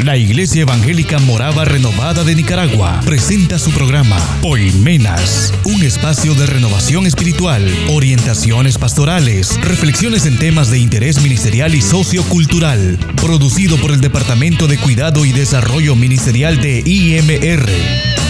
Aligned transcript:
La 0.00 0.16
Iglesia 0.16 0.62
Evangélica 0.62 1.18
Morava 1.20 1.64
Renovada 1.64 2.24
de 2.24 2.34
Nicaragua 2.34 3.00
presenta 3.04 3.58
su 3.58 3.70
programa 3.70 4.18
Poimenas, 4.42 5.54
un 5.64 5.82
espacio 5.84 6.34
de 6.34 6.46
renovación 6.46 7.06
espiritual, 7.06 7.64
orientaciones 7.88 8.76
pastorales, 8.76 9.58
reflexiones 9.62 10.26
en 10.26 10.36
temas 10.36 10.70
de 10.70 10.80
interés 10.80 11.22
ministerial 11.22 11.74
y 11.74 11.80
sociocultural, 11.80 12.98
producido 13.16 13.76
por 13.76 13.92
el 13.92 14.00
Departamento 14.00 14.66
de 14.66 14.78
Cuidado 14.78 15.24
y 15.24 15.32
Desarrollo 15.32 15.94
Ministerial 15.94 16.60
de 16.60 16.80
IMR. 16.80 17.68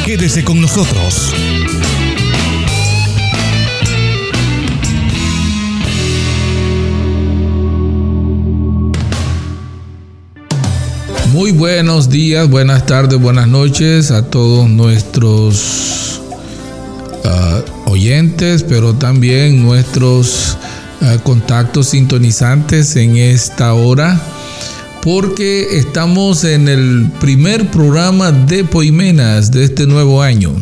Quédese 0.04 0.44
con 0.44 0.60
nosotros. 0.60 1.32
Muy 11.34 11.50
buenos 11.50 12.10
días, 12.10 12.48
buenas 12.48 12.86
tardes, 12.86 13.20
buenas 13.20 13.48
noches 13.48 14.12
a 14.12 14.22
todos 14.22 14.70
nuestros 14.70 16.20
uh, 17.24 17.90
oyentes, 17.90 18.62
pero 18.62 18.94
también 18.94 19.60
nuestros 19.60 20.56
uh, 21.00 21.18
contactos 21.24 21.88
sintonizantes 21.88 22.94
en 22.94 23.16
esta 23.16 23.74
hora, 23.74 24.22
porque 25.02 25.76
estamos 25.76 26.44
en 26.44 26.68
el 26.68 27.10
primer 27.18 27.68
programa 27.68 28.30
de 28.30 28.62
Poimenas 28.62 29.50
de 29.50 29.64
este 29.64 29.88
nuevo 29.88 30.22
año. 30.22 30.52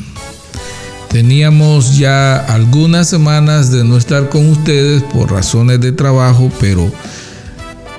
Teníamos 1.11 1.98
ya 1.98 2.39
algunas 2.47 3.11
semanas 3.11 3.70
de 3.70 3.84
no 3.84 3.98
estar 3.98 4.31
con 4.31 4.48
ustedes 4.48 5.03
por 5.03 5.31
razones 5.31 5.83
de 5.83 5.93
trabajo, 5.93 6.51
pero 6.59 6.91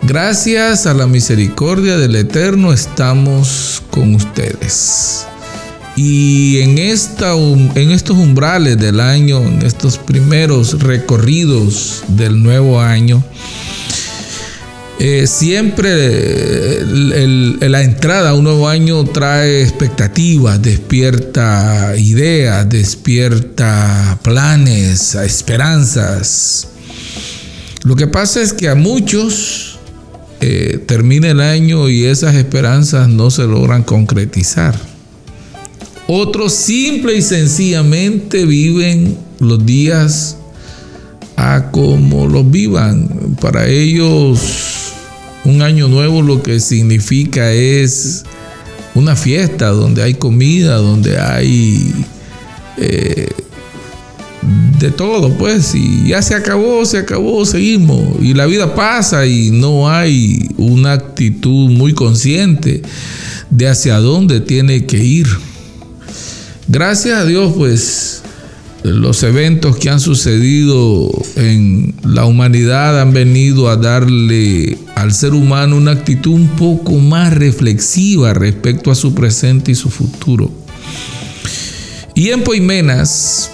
Gracias 0.06 0.86
a 0.86 0.94
la 0.94 1.08
misericordia 1.08 1.98
del 1.98 2.18
Eterno 2.18 2.74
estamos 2.74 3.82
con 3.90 4.16
ustedes. 4.16 5.26
Y 5.96 6.60
en, 6.60 6.78
esta, 6.78 7.34
en 7.36 7.92
estos 7.92 8.18
umbrales 8.18 8.78
del 8.78 9.00
año, 9.00 9.42
en 9.42 9.62
estos 9.62 9.98
primeros 9.98 10.82
recorridos 10.82 12.04
del 12.10 12.44
nuevo 12.44 12.82
año, 12.82 13.24
eh, 15.00 15.26
siempre 15.26 16.82
la 16.86 17.82
entrada 17.82 18.32
a 18.32 18.34
un 18.34 18.44
nuevo 18.44 18.68
año 18.68 19.06
trae 19.06 19.62
expectativas, 19.62 20.62
despierta 20.62 21.94
ideas, 21.98 22.68
despierta 22.68 24.20
planes, 24.22 25.16
esperanzas. 25.16 26.68
Lo 27.84 27.96
que 27.96 28.08
pasa 28.08 28.42
es 28.42 28.52
que 28.52 28.68
a 28.68 28.76
muchos 28.76 29.73
eh, 30.46 30.78
termina 30.86 31.30
el 31.30 31.40
año 31.40 31.88
y 31.88 32.04
esas 32.04 32.36
esperanzas 32.36 33.08
no 33.08 33.32
se 33.32 33.44
logran 33.44 33.82
concretizar. 33.82 34.76
Otros 36.06 36.52
simple 36.52 37.16
y 37.16 37.22
sencillamente 37.22 38.46
viven 38.46 39.18
los 39.40 39.66
días 39.66 40.36
a 41.38 41.72
como 41.72 42.28
los 42.28 42.52
vivan. 42.52 43.38
Para 43.40 43.68
ellos 43.70 44.92
un 45.46 45.62
año 45.62 45.88
nuevo 45.88 46.22
lo 46.22 46.44
que 46.44 46.60
significa 46.60 47.54
es 47.54 48.26
una 48.96 49.16
fiesta 49.16 49.70
donde 49.70 50.04
hay 50.04 50.16
comida, 50.16 50.76
donde 50.76 51.20
hay 51.22 52.06
eh, 52.76 53.30
de 54.80 54.92
todo, 54.92 55.38
pues, 55.38 55.74
y 55.76 56.08
ya 56.10 56.22
se 56.22 56.36
acabó, 56.36 56.86
se 56.86 56.98
acabó, 56.98 57.46
seguimos. 57.46 58.18
Y 58.22 58.34
la 58.34 58.46
vida 58.46 58.76
pasa 58.76 59.26
y 59.26 59.52
no 59.52 59.90
hay 59.90 60.50
una 60.58 60.94
actitud 60.94 61.70
muy 61.70 61.94
consciente 61.94 62.82
de 63.50 63.68
hacia 63.68 63.98
dónde 63.98 64.42
tiene 64.42 64.86
que 64.86 65.04
ir. 65.04 65.28
Gracias 66.68 67.20
a 67.20 67.26
Dios, 67.26 67.54
pues, 67.56 68.24
los 68.84 69.24
eventos 69.24 69.78
que 69.78 69.90
han 69.90 70.02
sucedido 70.02 71.10
en 71.38 71.96
la 72.04 72.26
humanidad 72.26 73.00
han 73.00 73.14
venido 73.14 73.70
a 73.70 73.78
darle 73.78 74.78
al 74.96 75.14
ser 75.14 75.34
humano 75.34 75.78
una 75.78 75.92
actitud 75.92 76.34
un 76.34 76.50
poco 76.50 76.94
más 76.94 77.34
reflexiva 77.34 78.34
respecto 78.34 78.92
a 78.92 78.96
su 78.96 79.16
presente 79.16 79.72
y 79.72 79.76
su 79.76 79.90
futuro. 79.90 80.52
Y 82.14 82.30
en 82.30 82.44
Poimenas 82.44 83.53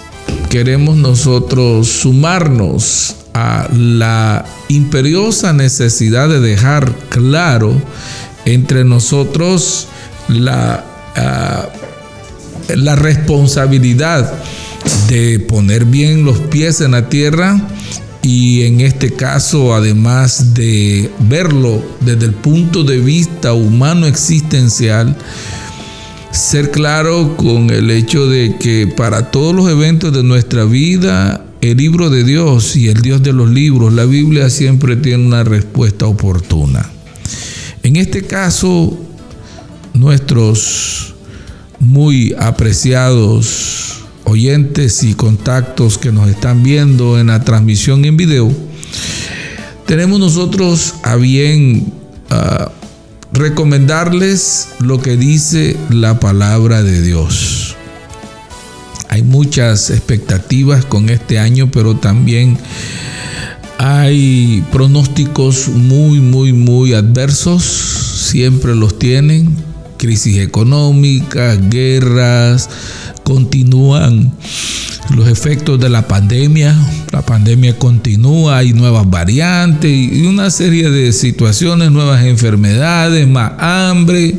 queremos 0.50 0.96
nosotros 0.96 1.86
sumarnos 1.86 3.14
a 3.34 3.68
la 3.72 4.44
imperiosa 4.68 5.52
necesidad 5.52 6.28
de 6.28 6.40
dejar 6.40 6.92
claro 7.08 7.80
entre 8.44 8.84
nosotros 8.84 9.86
la, 10.26 10.84
ah, 11.14 11.68
la 12.74 12.96
responsabilidad 12.96 14.32
de 15.08 15.38
poner 15.38 15.84
bien 15.84 16.24
los 16.24 16.38
pies 16.40 16.80
en 16.80 16.90
la 16.92 17.08
tierra 17.08 17.56
y 18.22 18.62
en 18.62 18.80
este 18.80 19.12
caso 19.12 19.72
además 19.72 20.52
de 20.54 21.12
verlo 21.20 21.80
desde 22.00 22.26
el 22.26 22.34
punto 22.34 22.82
de 22.82 22.98
vista 22.98 23.52
humano 23.52 24.06
existencial, 24.08 25.16
ser 26.32 26.70
claro 26.70 27.36
con 27.36 27.70
el 27.70 27.90
hecho 27.90 28.26
de 28.26 28.56
que 28.56 28.86
para 28.86 29.30
todos 29.30 29.54
los 29.54 29.68
eventos 29.70 30.12
de 30.12 30.22
nuestra 30.22 30.64
vida, 30.64 31.44
el 31.60 31.76
libro 31.76 32.08
de 32.10 32.24
Dios 32.24 32.76
y 32.76 32.88
el 32.88 33.02
Dios 33.02 33.22
de 33.22 33.32
los 33.32 33.50
libros, 33.50 33.92
la 33.92 34.04
Biblia 34.04 34.48
siempre 34.48 34.96
tiene 34.96 35.26
una 35.26 35.44
respuesta 35.44 36.06
oportuna. 36.06 36.90
En 37.82 37.96
este 37.96 38.22
caso, 38.22 38.98
nuestros 39.94 41.14
muy 41.78 42.34
apreciados 42.38 44.04
oyentes 44.24 45.02
y 45.02 45.14
contactos 45.14 45.98
que 45.98 46.12
nos 46.12 46.28
están 46.28 46.62
viendo 46.62 47.18
en 47.18 47.28
la 47.28 47.42
transmisión 47.42 48.04
en 48.04 48.16
video, 48.16 48.52
tenemos 49.86 50.20
nosotros 50.20 50.94
a 51.02 51.16
bien 51.16 51.92
ah, 52.30 52.70
recomendarles 53.32 54.68
lo 54.80 55.00
que 55.00 55.16
dice 55.16 55.76
la 55.90 56.18
palabra 56.20 56.82
de 56.82 57.02
Dios. 57.02 57.76
Hay 59.08 59.22
muchas 59.22 59.90
expectativas 59.90 60.84
con 60.84 61.08
este 61.08 61.38
año, 61.38 61.70
pero 61.70 61.96
también 61.96 62.58
hay 63.78 64.64
pronósticos 64.70 65.68
muy, 65.68 66.20
muy, 66.20 66.52
muy 66.52 66.94
adversos. 66.94 67.64
Siempre 67.64 68.74
los 68.74 68.98
tienen. 68.98 69.56
Crisis 69.96 70.38
económica, 70.38 71.56
guerras, 71.56 72.70
continúan 73.22 74.32
los 75.14 75.28
efectos 75.28 75.78
de 75.80 75.88
la 75.88 76.06
pandemia. 76.06 76.76
La 77.12 77.22
pandemia 77.22 77.76
continúa, 77.78 78.58
hay 78.58 78.72
nuevas 78.72 79.08
variantes 79.08 79.90
y 79.90 80.26
una 80.26 80.50
serie 80.50 80.90
de 80.90 81.12
situaciones, 81.12 81.90
nuevas 81.90 82.24
enfermedades, 82.24 83.26
más 83.26 83.52
hambre, 83.58 84.34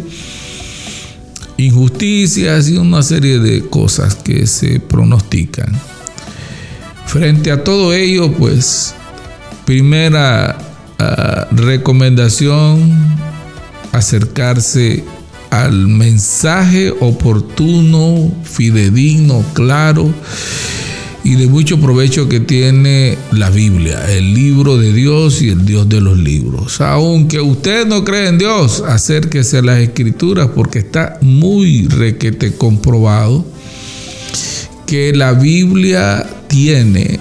injusticias 1.57 2.69
y 2.69 2.77
una 2.77 3.03
serie 3.03 3.39
de 3.39 3.61
cosas 3.69 4.15
que 4.15 4.47
se 4.47 4.79
pronostican. 4.79 5.71
Frente 7.05 7.51
a 7.51 7.63
todo 7.63 7.93
ello, 7.93 8.31
pues, 8.31 8.95
primera 9.65 10.57
ah, 10.97 11.47
recomendación, 11.51 12.93
acercarse 13.91 15.03
al 15.51 15.87
mensaje 15.87 16.91
oportuno, 16.99 18.33
fidedigno, 18.43 19.43
claro 19.53 20.11
y 21.23 21.35
de 21.35 21.47
mucho 21.47 21.79
provecho 21.79 22.27
que 22.27 22.39
tiene 22.39 23.17
la 23.31 23.49
Biblia, 23.49 24.11
el 24.11 24.33
libro 24.33 24.77
de 24.77 24.91
Dios 24.91 25.41
y 25.41 25.49
el 25.49 25.65
Dios 25.65 25.87
de 25.87 26.01
los 26.01 26.17
libros. 26.17 26.81
Aunque 26.81 27.39
usted 27.39 27.85
no 27.85 28.03
cree 28.03 28.27
en 28.27 28.37
Dios, 28.37 28.83
acérquese 28.87 29.59
a 29.59 29.61
las 29.61 29.79
escrituras 29.79 30.49
porque 30.55 30.79
está 30.79 31.19
muy 31.21 31.87
requete 31.87 32.53
comprobado 32.53 33.45
que 34.87 35.13
la 35.13 35.33
Biblia 35.33 36.27
tiene 36.47 37.19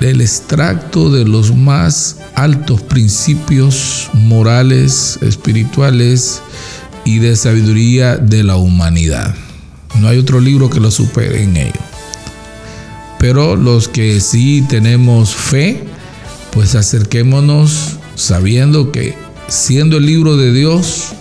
el 0.00 0.20
extracto 0.20 1.10
de 1.10 1.24
los 1.24 1.54
más 1.54 2.18
altos 2.34 2.82
principios 2.82 4.10
morales, 4.14 5.18
espirituales, 5.22 6.42
y 7.08 7.20
de 7.20 7.36
sabiduría 7.36 8.18
de 8.18 8.44
la 8.44 8.56
humanidad. 8.56 9.34
No 9.98 10.08
hay 10.08 10.18
otro 10.18 10.40
libro 10.40 10.68
que 10.68 10.78
lo 10.78 10.90
supere 10.90 11.42
en 11.42 11.56
ello. 11.56 11.80
Pero 13.18 13.56
los 13.56 13.88
que 13.88 14.20
sí 14.20 14.62
tenemos 14.68 15.34
fe, 15.34 15.84
pues 16.50 16.74
acerquémonos 16.74 17.96
sabiendo 18.14 18.92
que 18.92 19.14
siendo 19.48 19.96
el 19.96 20.04
libro 20.04 20.36
de 20.36 20.52
Dios, 20.52 21.14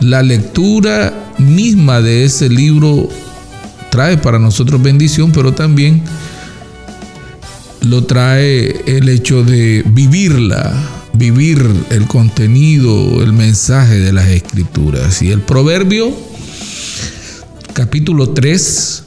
la 0.00 0.22
lectura 0.22 1.12
misma 1.36 2.00
de 2.00 2.24
ese 2.24 2.48
libro 2.48 3.10
trae 3.90 4.16
para 4.16 4.38
nosotros 4.38 4.80
bendición, 4.80 5.30
pero 5.32 5.52
también 5.52 6.02
lo 7.82 8.04
trae 8.04 8.82
el 8.86 9.10
hecho 9.10 9.44
de 9.44 9.84
vivirla, 9.88 10.72
vivir 11.18 11.68
el 11.90 12.06
contenido, 12.06 13.22
el 13.22 13.32
mensaje 13.32 13.98
de 13.98 14.12
las 14.12 14.28
escrituras. 14.28 15.20
Y 15.20 15.30
el 15.32 15.40
proverbio, 15.40 16.12
capítulo 17.72 18.30
3, 18.30 19.02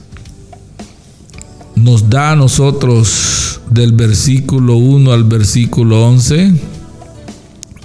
nos 1.76 2.10
da 2.10 2.32
a 2.32 2.36
nosotros 2.36 3.60
del 3.70 3.92
versículo 3.92 4.76
1 4.76 5.12
al 5.12 5.24
versículo 5.24 6.06
11, 6.06 6.52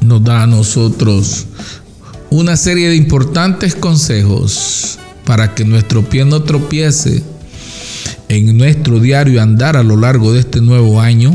nos 0.01 0.24
da 0.24 0.44
a 0.44 0.47
nosotros 0.47 1.45
una 2.29 2.57
serie 2.57 2.89
de 2.89 2.97
importantes 2.97 3.75
consejos 3.75 5.00
para 5.25 5.56
que 5.56 5.63
nuestro 5.63 6.03
pie 6.03 6.25
no 6.25 6.44
tropiece 6.44 7.24
en 8.27 8.57
nuestro 8.57 9.00
diario 9.00 9.41
andar 9.41 9.77
a 9.77 9.83
lo 9.83 9.95
largo 9.95 10.33
de 10.33 10.41
este 10.41 10.59
nuevo 10.59 11.00
año 11.00 11.33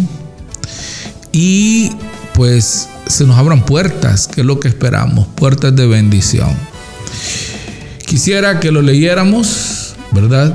y 1.32 1.90
pues 2.34 2.88
se 3.06 3.24
nos 3.24 3.36
abran 3.36 3.64
puertas, 3.64 4.26
que 4.26 4.40
es 4.40 4.46
lo 4.46 4.60
que 4.60 4.68
esperamos, 4.68 5.26
puertas 5.34 5.74
de 5.74 5.86
bendición. 5.86 6.50
Quisiera 8.06 8.60
que 8.60 8.70
lo 8.70 8.82
leyéramos, 8.82 9.94
¿verdad? 10.12 10.54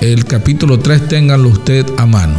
El 0.00 0.24
capítulo 0.24 0.78
3 0.78 1.08
ténganlo 1.08 1.48
usted 1.48 1.86
a 1.96 2.06
mano. 2.06 2.38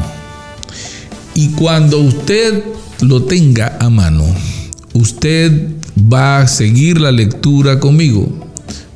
Y 1.35 1.49
cuando 1.49 1.99
usted 1.99 2.63
lo 3.01 3.23
tenga 3.23 3.77
a 3.79 3.89
mano, 3.89 4.25
usted 4.93 5.69
va 5.97 6.39
a 6.39 6.47
seguir 6.47 6.99
la 6.99 7.11
lectura 7.11 7.79
conmigo. 7.79 8.29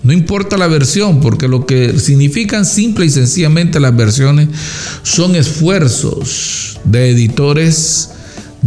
No 0.03 0.13
importa 0.13 0.57
la 0.57 0.67
versión, 0.67 1.19
porque 1.19 1.47
lo 1.47 1.65
que 1.65 1.99
significan 1.99 2.65
simple 2.65 3.05
y 3.05 3.09
sencillamente 3.09 3.79
las 3.79 3.95
versiones 3.95 4.49
son 5.03 5.35
esfuerzos 5.35 6.79
de 6.85 7.09
editores 7.09 8.11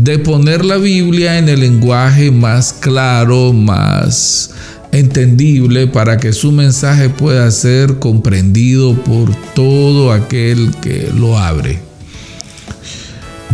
de 0.02 0.19
poner 0.19 0.64
la 0.64 0.79
Biblia 0.79 1.37
en 1.37 1.50
el 1.50 1.61
lenguaje 1.61 2.31
más 2.31 2.73
claro, 2.73 3.52
más 3.52 4.50
entendible, 4.93 5.88
para 5.88 6.17
que 6.17 6.32
su 6.32 6.52
mensaje 6.52 7.11
pueda 7.11 7.50
ser 7.50 7.99
comprendido 7.99 8.94
por 8.94 9.35
todo 9.55 10.11
aquel 10.11 10.75
que 10.81 11.11
lo 11.14 11.38
abre. 11.38 11.81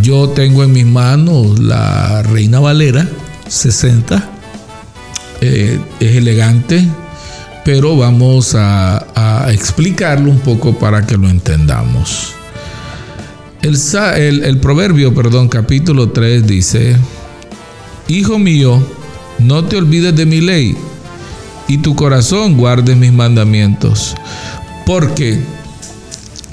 Yo 0.00 0.28
tengo 0.28 0.62
en 0.62 0.72
mis 0.72 0.87
manos 0.87 1.58
la 1.58 2.22
Reina 2.22 2.60
Valera 2.60 3.08
60. 3.49 4.31
Eh, 5.40 5.81
es 5.99 6.16
elegante, 6.16 6.87
pero 7.64 7.96
vamos 7.96 8.54
a, 8.54 9.04
a 9.16 9.52
explicarlo 9.52 10.31
un 10.31 10.38
poco 10.38 10.78
para 10.78 11.04
que 11.04 11.16
lo 11.16 11.28
entendamos. 11.28 12.36
El, 13.66 14.58
proverbio, 14.58 15.12
perdón, 15.12 15.48
capítulo 15.48 16.10
3 16.10 16.46
dice, 16.46 16.96
Hijo 18.06 18.38
mío, 18.38 18.80
no 19.40 19.64
te 19.64 19.76
olvides 19.76 20.14
de 20.14 20.24
mi 20.24 20.40
ley 20.40 20.76
y 21.66 21.78
tu 21.78 21.96
corazón 21.96 22.56
guarde 22.56 22.94
mis 22.94 23.12
mandamientos, 23.12 24.14
porque 24.86 25.40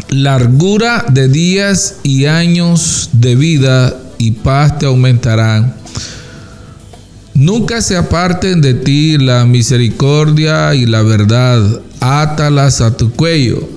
largura 0.10 1.06
de 1.08 1.28
días 1.28 1.98
y 2.02 2.26
años 2.26 3.12
de 3.12 3.36
vida 3.36 3.96
y 4.18 4.32
paz 4.32 4.80
te 4.80 4.88
aumentarán. 4.88 5.76
Nunca 7.36 7.84
se 7.84 7.96
aparten 7.96 8.60
de 8.60 8.74
ti 8.74 9.20
la 9.20 9.46
misericordia 9.46 10.74
y 10.74 10.88
la 10.88 11.04
verdad, 11.04 11.80
átalas 12.00 12.82
a 12.82 12.98
tu 12.98 13.12
cuello 13.12 13.70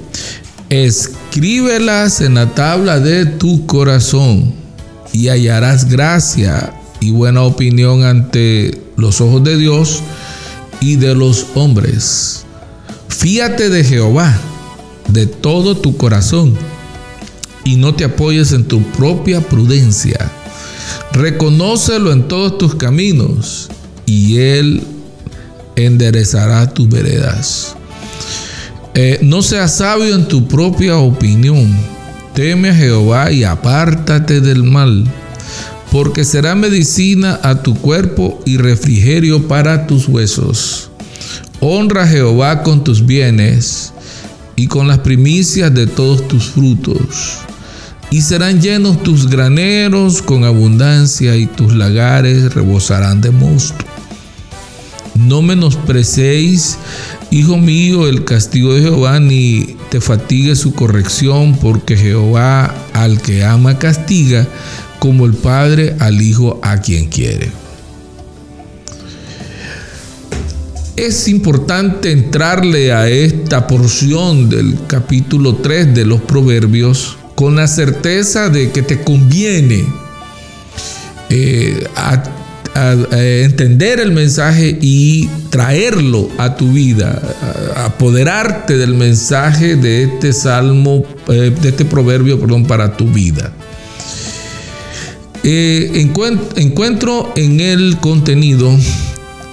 Escríbelas 0.68 2.20
en 2.20 2.34
la 2.34 2.52
tabla 2.54 2.98
de 2.98 3.24
tu 3.24 3.66
corazón 3.66 4.52
y 5.12 5.28
hallarás 5.28 5.88
gracia 5.88 6.74
y 6.98 7.12
buena 7.12 7.42
opinión 7.42 8.02
ante 8.02 8.82
los 8.96 9.20
ojos 9.20 9.44
de 9.44 9.56
Dios 9.58 10.02
y 10.80 10.96
de 10.96 11.14
los 11.14 11.46
hombres. 11.54 12.44
Fíate 13.06 13.68
de 13.68 13.84
Jehová 13.84 14.36
de 15.06 15.26
todo 15.26 15.76
tu 15.76 15.96
corazón 15.96 16.54
y 17.64 17.76
no 17.76 17.94
te 17.94 18.02
apoyes 18.02 18.50
en 18.50 18.64
tu 18.64 18.82
propia 18.92 19.40
prudencia. 19.40 20.18
Reconócelo 21.12 22.12
en 22.12 22.26
todos 22.26 22.58
tus 22.58 22.74
caminos 22.74 23.68
y 24.04 24.38
Él 24.38 24.82
enderezará 25.76 26.74
tus 26.74 26.88
veredas. 26.88 27.76
Eh, 28.98 29.18
no 29.20 29.42
seas 29.42 29.76
sabio 29.76 30.14
en 30.14 30.26
tu 30.26 30.48
propia 30.48 30.96
opinión. 30.96 31.70
Teme 32.32 32.70
a 32.70 32.74
Jehová 32.74 33.30
y 33.30 33.44
apártate 33.44 34.40
del 34.40 34.62
mal, 34.62 35.04
porque 35.92 36.24
será 36.24 36.54
medicina 36.54 37.38
a 37.42 37.56
tu 37.56 37.74
cuerpo 37.74 38.40
y 38.46 38.56
refrigerio 38.56 39.46
para 39.48 39.86
tus 39.86 40.08
huesos. 40.08 40.88
Honra 41.60 42.04
a 42.04 42.08
Jehová 42.08 42.62
con 42.62 42.84
tus 42.84 43.04
bienes 43.04 43.92
y 44.56 44.66
con 44.66 44.88
las 44.88 45.00
primicias 45.00 45.74
de 45.74 45.86
todos 45.86 46.26
tus 46.26 46.46
frutos. 46.46 47.40
Y 48.10 48.22
serán 48.22 48.62
llenos 48.62 49.02
tus 49.02 49.28
graneros 49.28 50.22
con 50.22 50.44
abundancia 50.44 51.36
y 51.36 51.44
tus 51.44 51.74
lagares 51.74 52.54
rebosarán 52.54 53.20
de 53.20 53.30
mosto. 53.30 53.84
No 55.18 55.42
menosprecéis 55.42 56.78
Hijo 57.30 57.56
mío, 57.56 58.06
el 58.06 58.24
castigo 58.24 58.72
de 58.72 58.82
Jehová 58.82 59.18
ni 59.18 59.76
te 59.90 60.00
fatigue 60.00 60.54
su 60.54 60.74
corrección, 60.74 61.58
porque 61.58 61.96
Jehová 61.96 62.72
al 62.92 63.20
que 63.20 63.44
ama 63.44 63.78
castiga, 63.78 64.46
como 65.00 65.26
el 65.26 65.34
Padre 65.34 65.96
al 65.98 66.22
Hijo 66.22 66.60
a 66.62 66.78
quien 66.78 67.06
quiere. 67.08 67.50
Es 70.94 71.26
importante 71.28 72.12
entrarle 72.12 72.92
a 72.92 73.08
esta 73.08 73.66
porción 73.66 74.48
del 74.48 74.78
capítulo 74.86 75.56
3 75.56 75.94
de 75.94 76.06
los 76.06 76.20
Proverbios 76.22 77.18
con 77.34 77.56
la 77.56 77.66
certeza 77.66 78.48
de 78.48 78.70
que 78.70 78.82
te 78.82 79.02
conviene 79.02 79.84
eh, 81.28 81.86
entender 83.12 84.00
el 84.00 84.12
mensaje 84.12 84.76
y 84.80 85.28
traerlo 85.50 86.28
a 86.36 86.56
tu 86.56 86.72
vida, 86.72 87.20
apoderarte 87.76 88.76
del 88.76 88.94
mensaje 88.94 89.76
de 89.76 90.04
este 90.04 90.32
salmo, 90.32 91.04
eh, 91.28 91.54
de 91.60 91.68
este 91.68 91.84
proverbio, 91.84 92.38
perdón, 92.38 92.66
para 92.66 92.96
tu 92.96 93.06
vida. 93.06 93.52
Eh, 95.42 96.10
encuentro 96.56 97.32
en 97.36 97.60
el 97.60 97.98
contenido 98.00 98.76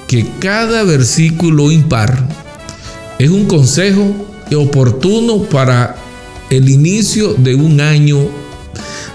que 0.07 0.25
cada 0.39 0.83
versículo 0.83 1.71
impar 1.71 2.27
es 3.19 3.29
un 3.29 3.45
consejo 3.45 4.27
oportuno 4.55 5.43
para 5.43 5.95
el 6.49 6.69
inicio 6.69 7.33
de 7.33 7.55
un 7.55 7.81
año 7.81 8.29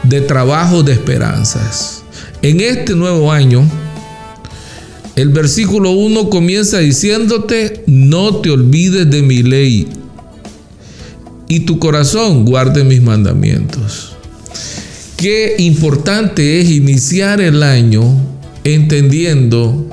de 0.02 0.21
trabajo 0.21 0.82
de 0.82 0.92
esperanzas. 0.92 2.02
En 2.42 2.61
este 2.61 2.94
nuevo 2.94 3.32
año, 3.32 3.68
el 5.18 5.30
versículo 5.30 5.90
1 5.90 6.30
comienza 6.30 6.78
diciéndote, 6.78 7.82
no 7.88 8.37
te 8.37 8.50
olvides 8.50 9.10
de 9.10 9.20
mi 9.20 9.42
ley 9.42 9.88
y 11.48 11.60
tu 11.60 11.80
corazón 11.80 12.44
guarde 12.44 12.84
mis 12.84 13.02
mandamientos. 13.02 14.12
Qué 15.16 15.56
importante 15.58 16.60
es 16.60 16.70
iniciar 16.70 17.40
el 17.40 17.64
año 17.64 18.04
entendiendo 18.62 19.88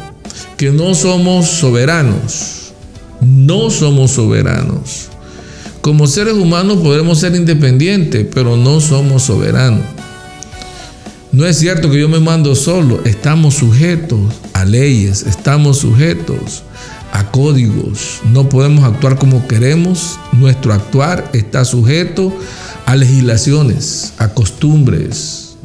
que 0.58 0.70
no 0.70 0.94
somos 0.94 1.48
soberanos. 1.48 2.74
No 3.20 3.72
somos 3.72 4.12
soberanos. 4.12 5.08
Como 5.82 6.06
seres 6.06 6.36
humanos 6.36 6.78
podemos 6.84 7.20
ser 7.20 7.34
independientes, 7.36 8.28
pero 8.32 8.58
no 8.58 8.80
somos 8.80 9.24
soberanos. 9.24 9.95
No 11.36 11.46
es 11.46 11.60
cierto 11.60 11.92
que 11.92 12.00
yo 12.00 12.08
me 12.08 12.22
mando 12.22 12.56
solo, 12.56 13.04
estamos 13.04 13.56
sujetos 13.56 14.22
a 14.54 14.64
leyes, 14.64 15.24
estamos 15.24 15.80
sujetos 15.80 16.64
a 17.12 17.30
códigos, 17.30 18.22
no 18.32 18.48
podemos 18.48 18.86
actuar 18.86 19.18
como 19.18 19.46
queremos, 19.46 20.18
nuestro 20.32 20.72
actuar 20.72 21.30
está 21.34 21.66
sujeto 21.66 22.34
a 22.86 22.96
legislaciones, 22.96 24.14
a 24.18 24.30
costumbres. 24.30 25.58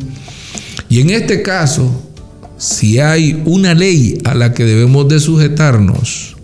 Y 0.89 1.03
en 1.03 1.11
este 1.11 1.41
caso, 1.41 1.89
si 2.59 2.99
hay 2.99 3.41
una 3.45 3.73
ley 3.73 4.19
a 4.25 4.35
la 4.35 4.53
que 4.53 4.65
debemos 4.65 5.07
de 5.07 5.21
sujetarnos, 5.21 6.37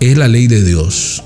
es 0.00 0.18
la 0.18 0.28
ley 0.28 0.48
de 0.48 0.62
Dios. 0.62 1.22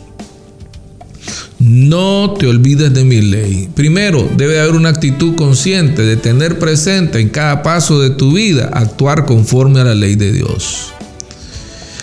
No 1.60 2.36
te 2.38 2.46
olvides 2.46 2.94
de 2.94 3.04
mi 3.04 3.20
ley. 3.20 3.68
Primero, 3.74 4.26
debe 4.34 4.58
haber 4.58 4.74
una 4.74 4.88
actitud 4.88 5.34
consciente 5.34 6.00
de 6.00 6.16
tener 6.16 6.58
presente 6.58 7.20
en 7.20 7.28
cada 7.28 7.62
paso 7.62 8.00
de 8.00 8.08
tu 8.08 8.32
vida 8.32 8.70
actuar 8.72 9.26
conforme 9.26 9.80
a 9.80 9.84
la 9.84 9.94
ley 9.94 10.16
de 10.16 10.32
Dios. 10.32 10.94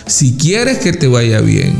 Si 0.06 0.36
quieres 0.36 0.78
que 0.78 0.92
te 0.92 1.08
vaya 1.08 1.40
bien, 1.40 1.72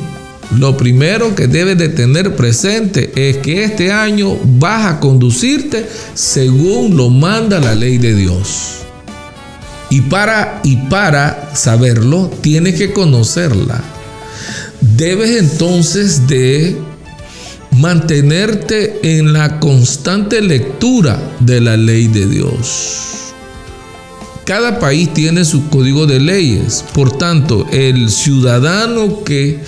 lo 0.56 0.76
primero 0.76 1.36
que 1.36 1.46
debes 1.46 1.78
de 1.78 1.88
tener 1.88 2.34
presente 2.34 3.12
es 3.14 3.36
que 3.36 3.62
este 3.62 3.92
año 3.92 4.36
vas 4.58 4.86
a 4.86 4.98
conducirte 4.98 5.86
según 6.14 6.96
lo 6.96 7.10
manda 7.10 7.60
la 7.60 7.76
ley 7.76 7.98
de 7.98 8.12
Dios. 8.16 8.78
Y 9.88 10.00
para, 10.00 10.60
y 10.64 10.76
para 10.88 11.52
saberlo, 11.54 12.28
tienes 12.40 12.74
que 12.74 12.92
conocerla. 12.92 13.84
Debes 14.80 15.38
entonces 15.38 16.26
de 16.26 16.76
mantenerte 17.78 19.18
en 19.18 19.32
la 19.32 19.60
constante 19.60 20.42
lectura 20.42 21.36
de 21.38 21.60
la 21.60 21.76
ley 21.76 22.08
de 22.08 22.26
Dios. 22.26 23.32
Cada 24.44 24.80
país 24.80 25.14
tiene 25.14 25.44
su 25.44 25.68
código 25.68 26.06
de 26.06 26.18
leyes, 26.18 26.84
por 26.92 27.16
tanto, 27.16 27.68
el 27.70 28.10
ciudadano 28.10 29.22
que 29.22 29.60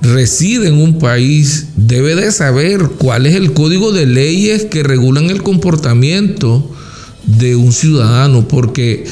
reside 0.00 0.68
en 0.68 0.74
un 0.74 0.98
país 0.98 1.66
debe 1.76 2.16
de 2.16 2.32
saber 2.32 2.90
cuál 2.98 3.26
es 3.26 3.36
el 3.36 3.52
código 3.52 3.92
de 3.92 4.06
leyes 4.06 4.64
que 4.64 4.82
regulan 4.82 5.30
el 5.30 5.42
comportamiento 5.42 6.68
de 7.24 7.54
un 7.54 7.72
ciudadano, 7.72 8.48
porque 8.48 9.04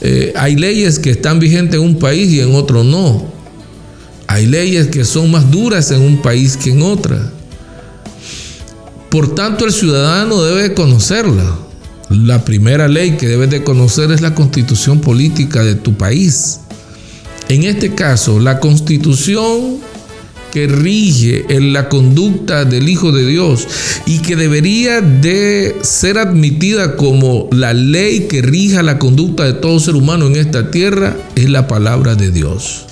eh, 0.00 0.32
hay 0.36 0.56
leyes 0.56 0.98
que 0.98 1.10
están 1.10 1.38
vigentes 1.38 1.74
en 1.74 1.86
un 1.86 1.98
país 1.98 2.30
y 2.30 2.40
en 2.40 2.54
otro 2.54 2.82
no. 2.82 3.26
Hay 4.26 4.46
leyes 4.46 4.86
que 4.86 5.04
son 5.04 5.30
más 5.30 5.50
duras 5.50 5.90
en 5.90 6.00
un 6.00 6.22
país 6.22 6.56
que 6.56 6.70
en 6.70 6.80
otra. 6.80 7.30
Por 9.14 9.32
tanto, 9.32 9.64
el 9.64 9.72
ciudadano 9.72 10.42
debe 10.42 10.74
conocerla. 10.74 11.56
La 12.10 12.44
primera 12.44 12.88
ley 12.88 13.12
que 13.12 13.28
debe 13.28 13.46
de 13.46 13.62
conocer 13.62 14.10
es 14.10 14.20
la 14.20 14.34
constitución 14.34 15.00
política 15.00 15.62
de 15.62 15.76
tu 15.76 15.94
país. 15.94 16.58
En 17.48 17.62
este 17.62 17.94
caso, 17.94 18.40
la 18.40 18.58
constitución 18.58 19.76
que 20.52 20.66
rige 20.66 21.44
en 21.48 21.72
la 21.72 21.88
conducta 21.88 22.64
del 22.64 22.88
Hijo 22.88 23.12
de 23.12 23.24
Dios 23.24 23.68
y 24.04 24.18
que 24.18 24.34
debería 24.34 25.00
de 25.00 25.76
ser 25.82 26.18
admitida 26.18 26.96
como 26.96 27.48
la 27.52 27.72
ley 27.72 28.26
que 28.26 28.42
rija 28.42 28.82
la 28.82 28.98
conducta 28.98 29.44
de 29.44 29.52
todo 29.52 29.78
ser 29.78 29.94
humano 29.94 30.26
en 30.26 30.34
esta 30.34 30.72
tierra 30.72 31.16
es 31.36 31.48
la 31.48 31.68
palabra 31.68 32.16
de 32.16 32.32
Dios. 32.32 32.86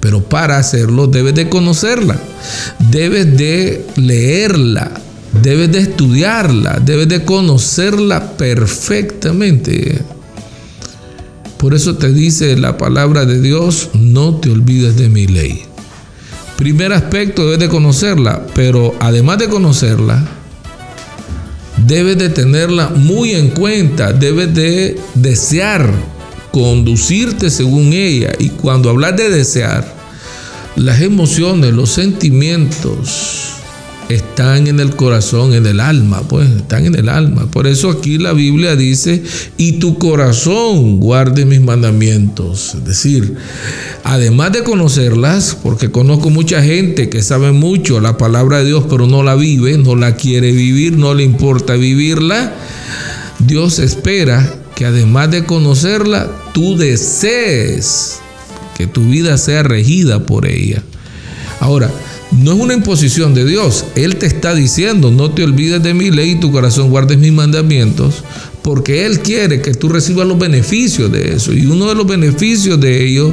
Pero 0.00 0.24
para 0.24 0.58
hacerlo 0.58 1.06
debes 1.06 1.36
de 1.36 1.48
conocerla, 1.48 2.20
debes 2.90 3.36
de 3.36 3.86
leerla, 3.94 5.02
Debes 5.42 5.72
de 5.72 5.78
estudiarla, 5.80 6.80
debes 6.84 7.08
de 7.08 7.24
conocerla 7.24 8.36
perfectamente. 8.36 10.00
Por 11.58 11.74
eso 11.74 11.96
te 11.96 12.12
dice 12.12 12.56
la 12.56 12.78
palabra 12.78 13.24
de 13.24 13.40
Dios, 13.40 13.90
no 13.94 14.36
te 14.36 14.50
olvides 14.50 14.96
de 14.96 15.08
mi 15.08 15.26
ley. 15.26 15.62
Primer 16.56 16.92
aspecto, 16.92 17.44
debes 17.44 17.60
de 17.60 17.68
conocerla, 17.68 18.46
pero 18.54 18.94
además 19.00 19.38
de 19.38 19.48
conocerla, 19.48 20.26
debes 21.86 22.18
de 22.18 22.28
tenerla 22.30 22.90
muy 22.90 23.32
en 23.32 23.50
cuenta, 23.50 24.12
debes 24.12 24.54
de 24.54 24.98
desear 25.14 25.92
conducirte 26.50 27.50
según 27.50 27.92
ella. 27.92 28.32
Y 28.38 28.50
cuando 28.50 28.90
hablas 28.90 29.16
de 29.16 29.30
desear, 29.30 29.94
las 30.76 31.00
emociones, 31.00 31.72
los 31.72 31.90
sentimientos, 31.90 33.57
están 34.08 34.66
en 34.66 34.80
el 34.80 34.96
corazón, 34.96 35.52
en 35.52 35.66
el 35.66 35.80
alma, 35.80 36.22
pues 36.28 36.48
están 36.50 36.86
en 36.86 36.94
el 36.94 37.08
alma. 37.08 37.50
Por 37.50 37.66
eso 37.66 37.90
aquí 37.90 38.18
la 38.18 38.32
Biblia 38.32 38.74
dice, 38.76 39.22
y 39.56 39.72
tu 39.72 39.98
corazón 39.98 40.98
guarde 40.98 41.44
mis 41.44 41.60
mandamientos. 41.60 42.74
Es 42.74 42.84
decir, 42.84 43.34
además 44.04 44.52
de 44.52 44.62
conocerlas, 44.62 45.56
porque 45.62 45.90
conozco 45.90 46.30
mucha 46.30 46.62
gente 46.62 47.10
que 47.10 47.22
sabe 47.22 47.52
mucho 47.52 48.00
la 48.00 48.16
palabra 48.16 48.58
de 48.58 48.66
Dios, 48.66 48.84
pero 48.88 49.06
no 49.06 49.22
la 49.22 49.34
vive, 49.34 49.76
no 49.76 49.94
la 49.94 50.16
quiere 50.16 50.52
vivir, 50.52 50.96
no 50.96 51.14
le 51.14 51.24
importa 51.24 51.74
vivirla, 51.74 52.54
Dios 53.38 53.78
espera 53.78 54.54
que 54.74 54.86
además 54.86 55.30
de 55.30 55.44
conocerla, 55.44 56.30
tú 56.54 56.76
desees 56.76 58.20
que 58.76 58.86
tu 58.86 59.04
vida 59.04 59.36
sea 59.36 59.64
regida 59.64 60.24
por 60.24 60.46
ella. 60.46 60.82
Ahora, 61.60 61.90
no 62.32 62.52
es 62.52 62.60
una 62.60 62.74
imposición 62.74 63.34
de 63.34 63.44
Dios. 63.44 63.86
Él 63.94 64.16
te 64.16 64.26
está 64.26 64.54
diciendo, 64.54 65.10
no 65.10 65.30
te 65.30 65.44
olvides 65.44 65.82
de 65.82 65.94
mi 65.94 66.10
ley 66.10 66.32
y 66.32 66.40
tu 66.40 66.52
corazón 66.52 66.90
guardes 66.90 67.18
mis 67.18 67.32
mandamientos, 67.32 68.22
porque 68.62 69.06
Él 69.06 69.20
quiere 69.20 69.62
que 69.62 69.74
tú 69.74 69.88
recibas 69.88 70.26
los 70.26 70.38
beneficios 70.38 71.10
de 71.10 71.34
eso. 71.34 71.52
Y 71.52 71.66
uno 71.66 71.86
de 71.86 71.94
los 71.94 72.06
beneficios 72.06 72.78
de 72.80 73.04
ello 73.06 73.32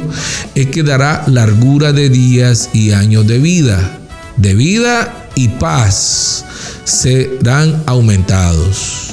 es 0.54 0.68
que 0.68 0.82
dará 0.82 1.24
largura 1.26 1.92
de 1.92 2.08
días 2.08 2.70
y 2.72 2.92
años 2.92 3.26
de 3.26 3.38
vida. 3.38 4.00
De 4.36 4.54
vida 4.54 5.28
y 5.34 5.48
paz 5.48 6.44
serán 6.84 7.82
aumentados. 7.86 9.10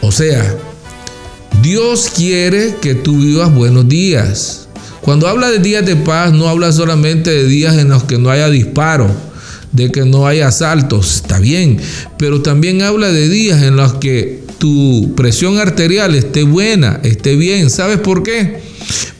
O 0.00 0.10
sea, 0.10 0.56
Dios 1.62 2.10
quiere 2.14 2.76
que 2.80 2.94
tú 2.94 3.18
vivas 3.18 3.54
buenos 3.54 3.88
días. 3.88 4.61
Cuando 5.02 5.26
habla 5.26 5.50
de 5.50 5.58
días 5.58 5.84
de 5.84 5.96
paz, 5.96 6.32
no 6.32 6.48
habla 6.48 6.70
solamente 6.70 7.30
de 7.30 7.46
días 7.46 7.76
en 7.76 7.88
los 7.88 8.04
que 8.04 8.18
no 8.18 8.30
haya 8.30 8.48
disparo, 8.48 9.10
de 9.72 9.90
que 9.90 10.04
no 10.04 10.26
haya 10.26 10.48
asaltos, 10.48 11.16
está 11.16 11.40
bien, 11.40 11.78
pero 12.18 12.40
también 12.42 12.82
habla 12.82 13.10
de 13.10 13.28
días 13.28 13.62
en 13.62 13.76
los 13.76 13.94
que 13.94 14.42
tu 14.58 15.12
presión 15.16 15.58
arterial 15.58 16.14
esté 16.14 16.44
buena, 16.44 17.00
esté 17.02 17.34
bien. 17.34 17.68
¿Sabes 17.68 17.98
por 17.98 18.22
qué? 18.22 18.60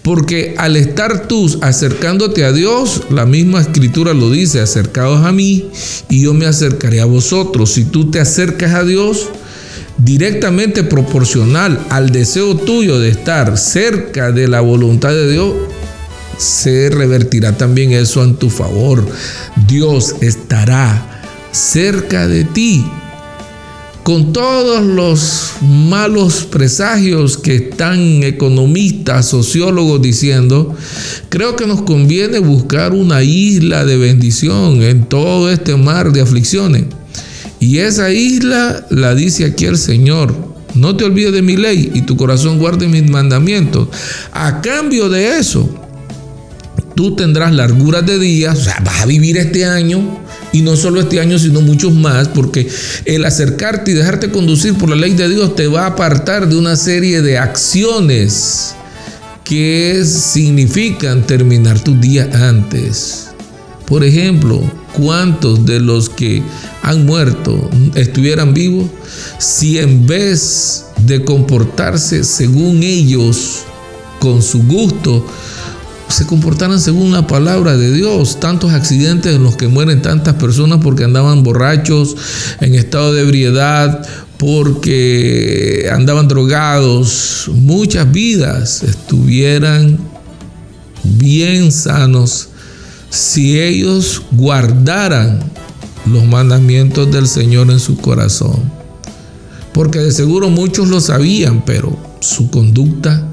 Porque 0.03 0.55
al 0.57 0.77
estar 0.77 1.27
tú 1.27 1.59
acercándote 1.63 2.45
a 2.45 2.53
Dios, 2.53 3.03
la 3.11 3.27
misma 3.27 3.61
escritura 3.61 4.15
lo 4.15 4.31
dice, 4.31 4.61
acercados 4.61 5.27
a 5.27 5.33
mí 5.33 5.69
y 6.09 6.23
yo 6.23 6.33
me 6.33 6.47
acercaré 6.47 7.01
a 7.01 7.07
vosotros. 7.07 7.73
Si 7.73 7.85
tú 7.85 8.09
te 8.09 8.21
acercas 8.21 8.75
a 8.75 8.85
Dios, 8.85 9.31
directamente 9.99 10.85
proporcional 10.85 11.87
al 11.91 12.11
deseo 12.11 12.57
tuyo 12.57 13.01
de 13.01 13.09
estar 13.09 13.59
cerca 13.59 14.33
de 14.33 14.49
la 14.49 14.61
voluntad 14.61 15.11
de 15.11 15.31
Dios, 15.31 15.55
se 16.39 16.91
revertirá 16.91 17.57
también 17.57 17.93
eso 17.93 18.23
en 18.23 18.37
tu 18.37 18.51
favor. 18.51 19.07
Dios 19.67 20.17
estará 20.21 21.23
cerca 21.53 22.27
de 22.27 22.45
ti. 22.45 22.85
Con 24.03 24.33
todos 24.33 24.83
los 24.83 25.53
malos 25.63 26.43
presagios 26.51 27.39
que 27.39 27.55
están 27.55 28.25
economistas, 28.25 29.29
sociólogos 29.29 30.03
diciendo, 30.03 30.75
creo 31.29 31.55
que 31.55 31.69
nos 31.69 31.83
conviene 31.83 32.41
buscar 32.41 32.95
una 32.95 33.23
isla 33.23 33.85
de 33.85 33.97
bendición 33.97 34.83
en 34.83 35.05
todo 35.05 35.53
este 35.53 35.77
mar 35.77 36.11
de 36.11 36.21
aflicciones. 36.21 36.87
Y 37.61 37.79
esa 37.79 38.11
isla 38.11 38.85
la 38.91 39.15
dice 39.15 39.45
aquí 39.45 39.67
el 39.67 39.79
Señor. 39.79 40.35
No 40.75 40.97
te 40.97 41.05
olvides 41.05 41.33
de 41.33 41.43
mi 41.43 41.57
ley 41.57 41.93
y 41.95 42.03
tu 42.03 42.17
corazón 42.17 42.59
guarde 42.59 42.89
mis 42.89 43.09
mandamientos. 43.09 43.89
A 44.33 44.61
cambio 44.63 45.09
de 45.11 45.39
eso, 45.39 45.82
tú 46.95 47.15
tendrás 47.17 47.53
larguras 47.53 48.05
de 48.07 48.19
días, 48.19 48.59
o 48.59 48.63
sea, 48.63 48.81
vas 48.85 49.03
a 49.03 49.07
vivir 49.07 49.37
este 49.39 49.65
año 49.65 50.21
y 50.53 50.63
no 50.63 50.77
solo 50.77 51.01
este 51.01 51.21
año, 51.21 51.39
sino 51.39 51.61
muchos 51.61 51.93
más, 51.93 52.29
porque 52.29 52.69
el 53.05 53.25
acercarte 53.25 53.91
y 53.91 53.95
dejarte 53.95 54.31
conducir 54.31 54.75
por 54.75 54.91
la 54.91 54.97
ley 54.97 55.15
de 55.15 55.29
Dios 55.29 55.57
te 55.57 55.67
va 55.67 55.85
a 55.85 55.87
apartar 55.89 56.49
de 56.49 56.57
una 56.57 56.77
serie 56.77 57.23
de 57.23 57.39
acciones 57.39 58.75
que 59.45 60.05
significan 60.05 61.27
terminar 61.27 61.81
tus 61.81 62.01
días 62.01 62.35
antes. 62.35 63.29
Por 63.87 64.05
ejemplo, 64.05 64.63
¿cuántos 64.95 65.67
de 65.67 65.81
los 65.81 66.09
que 66.09 66.43
han 66.83 67.05
muerto 67.05 67.71
estuvieran 67.95 68.55
vivos 68.55 68.87
si 69.39 69.79
en 69.79 70.07
vez 70.07 70.87
de 71.07 71.25
comportarse 71.25 72.25
según 72.25 72.83
ellos, 72.83 73.65
con 74.21 74.41
su 74.41 74.63
gusto, 74.63 75.27
se 76.13 76.27
comportaran 76.27 76.81
según 76.81 77.13
la 77.13 77.27
palabra 77.27 77.77
de 77.77 77.93
Dios. 77.93 78.39
Tantos 78.39 78.73
accidentes 78.73 79.35
en 79.35 79.43
los 79.43 79.57
que 79.57 79.69
mueren 79.69 80.03
tantas 80.03 80.35
personas 80.35 80.81
porque 80.83 81.05
andaban 81.05 81.43
borrachos, 81.43 82.17
en 82.61 82.75
estado 82.75 83.13
de 83.13 83.23
ebriedad, 83.23 84.07
porque 84.37 85.89
andaban 85.93 86.29
drogados. 86.29 87.51
Muchas 87.55 88.11
vidas 88.13 88.83
estuvieran 88.83 89.99
bien 91.03 91.73
sanos 91.73 92.49
si 93.11 93.59
ellos 93.59 94.23
guardaran 94.33 95.41
los 96.07 96.25
mandamientos 96.25 97.11
del 97.11 97.27
Señor 97.27 97.71
en 97.71 97.81
su 97.81 97.97
corazón. 97.97 98.71
Porque 99.73 100.01
de 100.01 100.13
seguro 100.13 100.51
muchos 100.51 100.89
lo 100.89 101.01
sabían, 101.01 101.65
pero 101.65 101.97
su 102.21 102.51
conducta 102.51 103.32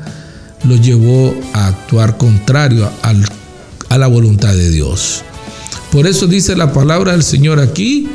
los 0.63 0.82
llevó 0.82 1.34
a 1.54 1.68
actuar 1.68 2.18
contrario 2.18 2.89
a 3.89 3.98
la 3.98 4.08
voluntad 4.08 4.54
de 4.54 4.70
Dios. 4.70 5.24
Por 5.92 6.06
eso 6.06 6.28
dice 6.28 6.56
la 6.56 6.72
palabra 6.72 7.13
del 7.13 7.24
Señor 7.24 7.60
aquí, 7.60 8.08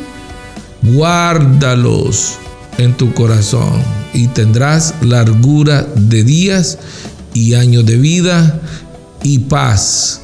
guárdalos 0.83 2.35
en 2.79 2.97
tu 2.97 3.13
corazón 3.15 3.83
y 4.13 4.29
tendrás 4.29 4.95
largura 5.03 5.87
de 5.97 6.23
días 6.23 6.79
y 7.33 7.55
años 7.55 7.85
de 7.85 7.97
vida 7.97 8.61
y 9.23 9.41
paz 9.41 10.21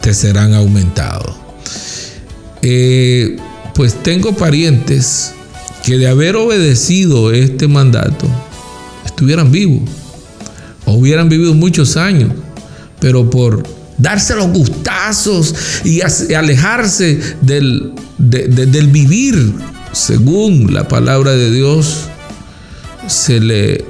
te 0.00 0.14
serán 0.14 0.54
aumentados. 0.54 1.34
Eh, 2.62 3.36
pues 3.74 4.02
tengo 4.02 4.34
parientes 4.34 5.32
que 5.84 5.98
de 5.98 6.08
haber 6.08 6.36
obedecido 6.36 7.32
este 7.32 7.68
mandato 7.68 8.26
estuvieran 9.04 9.50
vivos. 9.50 9.82
Hubieran 10.86 11.28
vivido 11.28 11.54
muchos 11.54 11.96
años, 11.96 12.32
pero 13.00 13.28
por 13.28 13.62
darse 13.98 14.34
los 14.34 14.48
gustazos 14.48 15.54
y 15.84 16.00
alejarse 16.34 17.20
del, 17.40 17.92
del 18.18 18.86
vivir 18.88 19.54
según 19.92 20.74
la 20.74 20.88
palabra 20.88 21.32
de 21.32 21.50
Dios, 21.50 22.06
se 23.06 23.40
le 23.40 23.84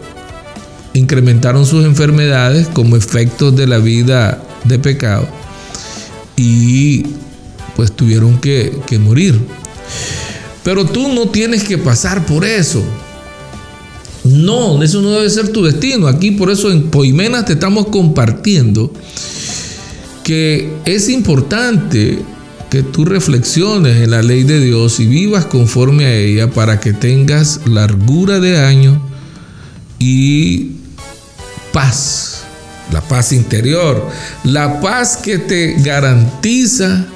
incrementaron 0.92 1.66
sus 1.66 1.84
enfermedades 1.84 2.68
como 2.68 2.96
efectos 2.96 3.56
de 3.56 3.66
la 3.66 3.78
vida 3.78 4.42
de 4.64 4.78
pecado 4.78 5.26
y 6.36 7.06
pues 7.76 7.92
tuvieron 7.92 8.38
que 8.38 8.98
morir. 9.00 9.40
Pero 10.64 10.86
tú 10.86 11.12
no 11.12 11.28
tienes 11.28 11.62
que 11.62 11.76
pasar 11.76 12.24
por 12.24 12.44
eso. 12.44 12.82
No, 14.44 14.82
eso 14.82 15.00
no 15.00 15.12
debe 15.12 15.30
ser 15.30 15.48
tu 15.48 15.64
destino. 15.64 16.06
Aquí 16.06 16.32
por 16.32 16.50
eso 16.50 16.70
en 16.70 16.90
Poimenas 16.90 17.46
te 17.46 17.54
estamos 17.54 17.86
compartiendo 17.86 18.92
que 20.22 20.70
es 20.84 21.08
importante 21.08 22.18
que 22.70 22.82
tú 22.82 23.04
reflexiones 23.04 24.02
en 24.02 24.10
la 24.10 24.20
ley 24.20 24.42
de 24.42 24.60
Dios 24.60 25.00
y 25.00 25.06
vivas 25.06 25.46
conforme 25.46 26.06
a 26.06 26.14
ella 26.14 26.50
para 26.50 26.80
que 26.80 26.92
tengas 26.92 27.60
largura 27.66 28.40
de 28.40 28.58
año 28.58 29.00
y 29.98 30.72
paz, 31.72 32.42
la 32.92 33.00
paz 33.00 33.32
interior, 33.32 34.06
la 34.42 34.80
paz 34.80 35.16
que 35.16 35.38
te 35.38 35.74
garantiza 35.82 37.06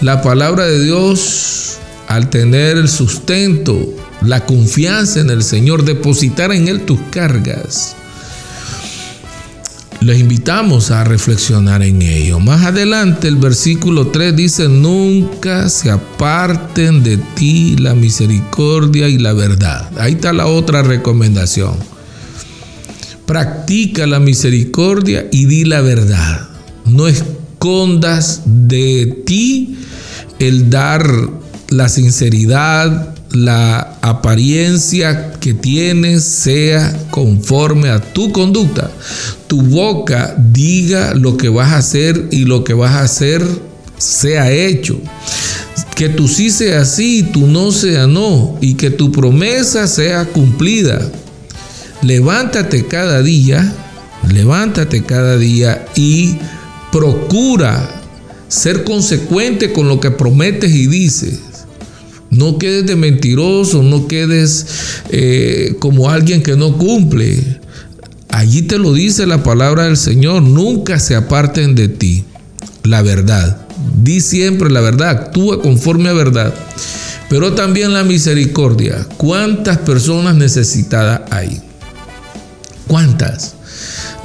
la 0.00 0.20
palabra 0.22 0.66
de 0.66 0.84
Dios 0.84 1.78
al 2.08 2.28
tener 2.28 2.76
el 2.76 2.88
sustento, 2.88 3.94
la 4.26 4.44
confianza 4.44 5.20
en 5.20 5.30
el 5.30 5.42
Señor, 5.42 5.84
depositar 5.84 6.52
en 6.52 6.68
Él 6.68 6.82
tus 6.82 7.00
cargas 7.10 7.96
les 10.06 10.20
invitamos 10.20 10.92
a 10.92 11.02
reflexionar 11.02 11.82
en 11.82 12.00
ello. 12.00 12.38
Más 12.38 12.64
adelante 12.64 13.26
el 13.26 13.36
versículo 13.36 14.08
3 14.08 14.36
dice, 14.36 14.68
nunca 14.68 15.68
se 15.68 15.90
aparten 15.90 17.02
de 17.02 17.16
ti 17.16 17.76
la 17.76 17.94
misericordia 17.94 19.08
y 19.08 19.18
la 19.18 19.32
verdad. 19.32 19.90
Ahí 19.98 20.12
está 20.12 20.32
la 20.32 20.46
otra 20.46 20.82
recomendación. 20.82 21.74
Practica 23.26 24.06
la 24.06 24.20
misericordia 24.20 25.26
y 25.32 25.46
di 25.46 25.64
la 25.64 25.80
verdad. 25.80 26.50
No 26.84 27.08
escondas 27.08 28.42
de 28.44 29.22
ti 29.26 29.76
el 30.38 30.70
dar 30.70 31.04
la 31.70 31.88
sinceridad, 31.88 33.15
la 33.32 33.98
apariencia 34.02 35.32
que 35.40 35.54
tienes 35.54 36.24
sea 36.24 36.96
conforme 37.10 37.90
a 37.90 38.00
tu 38.00 38.32
conducta. 38.32 38.90
Tu 39.46 39.62
boca 39.62 40.34
diga 40.38 41.14
lo 41.14 41.36
que 41.36 41.48
vas 41.48 41.72
a 41.72 41.78
hacer 41.78 42.28
y 42.30 42.44
lo 42.44 42.64
que 42.64 42.74
vas 42.74 42.92
a 42.92 43.02
hacer 43.02 43.42
sea 43.98 44.50
hecho. 44.52 44.98
Que 45.94 46.08
tu 46.08 46.28
sí 46.28 46.50
sea 46.50 46.84
sí 46.84 47.18
y 47.18 47.22
tu 47.32 47.46
no 47.46 47.72
sea 47.72 48.06
no. 48.06 48.58
Y 48.60 48.74
que 48.74 48.90
tu 48.90 49.12
promesa 49.12 49.86
sea 49.86 50.26
cumplida. 50.26 51.00
Levántate 52.02 52.86
cada 52.86 53.22
día, 53.22 53.72
levántate 54.30 55.02
cada 55.02 55.38
día 55.38 55.86
y 55.96 56.36
procura 56.92 58.02
ser 58.48 58.84
consecuente 58.84 59.72
con 59.72 59.88
lo 59.88 60.00
que 60.00 60.10
prometes 60.10 60.70
y 60.72 60.86
dices. 60.86 61.40
No 62.30 62.58
quedes 62.58 62.86
de 62.86 62.96
mentiroso, 62.96 63.82
no 63.82 64.08
quedes 64.08 64.66
eh, 65.10 65.76
como 65.78 66.10
alguien 66.10 66.42
que 66.42 66.56
no 66.56 66.76
cumple. 66.76 67.60
Allí 68.28 68.62
te 68.62 68.78
lo 68.78 68.92
dice 68.92 69.26
la 69.26 69.42
palabra 69.42 69.84
del 69.84 69.96
Señor, 69.96 70.42
nunca 70.42 70.98
se 70.98 71.14
aparten 71.14 71.74
de 71.74 71.88
ti. 71.88 72.24
La 72.82 73.02
verdad. 73.02 73.66
Di 74.02 74.20
siempre 74.20 74.70
la 74.70 74.80
verdad, 74.80 75.10
actúa 75.10 75.62
conforme 75.62 76.08
a 76.08 76.12
verdad. 76.12 76.54
Pero 77.28 77.54
también 77.54 77.92
la 77.92 78.04
misericordia. 78.04 79.06
¿Cuántas 79.16 79.78
personas 79.78 80.36
necesitadas 80.36 81.22
hay? 81.30 81.60
¿Cuántas? 82.86 83.55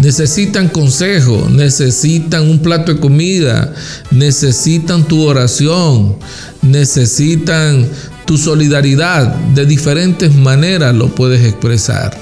Necesitan 0.02 0.68
consejo, 0.68 1.48
necesitan 1.50 2.50
un 2.50 2.60
plato 2.60 2.94
de 2.94 3.00
comida, 3.00 3.74
necesitan 4.10 5.08
tu 5.08 5.24
oración, 5.24 6.18
necesitan 6.62 7.88
tu 8.26 8.38
solidaridad. 8.38 9.36
De 9.54 9.66
diferentes 9.66 10.34
maneras 10.34 10.96
lo 10.96 11.14
puedes 11.14 11.46
expresar. 11.46 12.18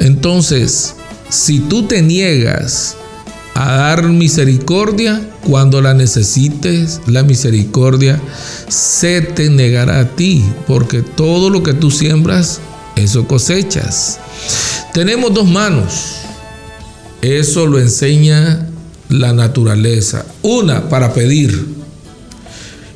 Entonces, 0.00 0.94
si 1.28 1.60
tú 1.60 1.86
te 1.86 2.00
niegas 2.00 2.96
a 3.54 3.72
dar 3.72 4.08
misericordia, 4.08 5.20
cuando 5.42 5.82
la 5.82 5.92
necesites, 5.92 7.00
la 7.06 7.22
misericordia 7.22 8.18
se 8.68 9.20
te 9.20 9.50
negará 9.50 10.00
a 10.00 10.08
ti, 10.16 10.42
porque 10.66 11.02
todo 11.02 11.50
lo 11.50 11.62
que 11.62 11.74
tú 11.74 11.90
siembras, 11.90 12.60
eso 12.96 13.26
cosechas. 13.26 14.18
Tenemos 14.94 15.34
dos 15.34 15.46
manos 15.46 16.20
eso 17.22 17.66
lo 17.66 17.78
enseña 17.78 18.68
la 19.08 19.32
naturaleza. 19.32 20.24
Una, 20.42 20.88
para 20.88 21.12
pedir. 21.12 21.66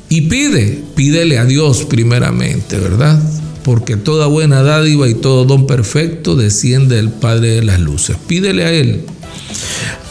Y 0.08 0.22
pide, 0.22 0.82
pídele 0.94 1.38
a 1.38 1.44
Dios 1.44 1.84
primeramente, 1.84 2.78
¿verdad? 2.78 3.20
Porque 3.64 3.96
toda 3.96 4.26
buena 4.26 4.62
dádiva 4.62 5.08
y 5.08 5.14
todo 5.14 5.44
don 5.44 5.66
perfecto 5.66 6.36
desciende 6.36 6.96
del 6.96 7.10
Padre 7.10 7.56
de 7.56 7.64
las 7.64 7.80
Luces. 7.80 8.16
Pídele 8.26 8.64
a 8.64 8.72
Él. 8.72 9.04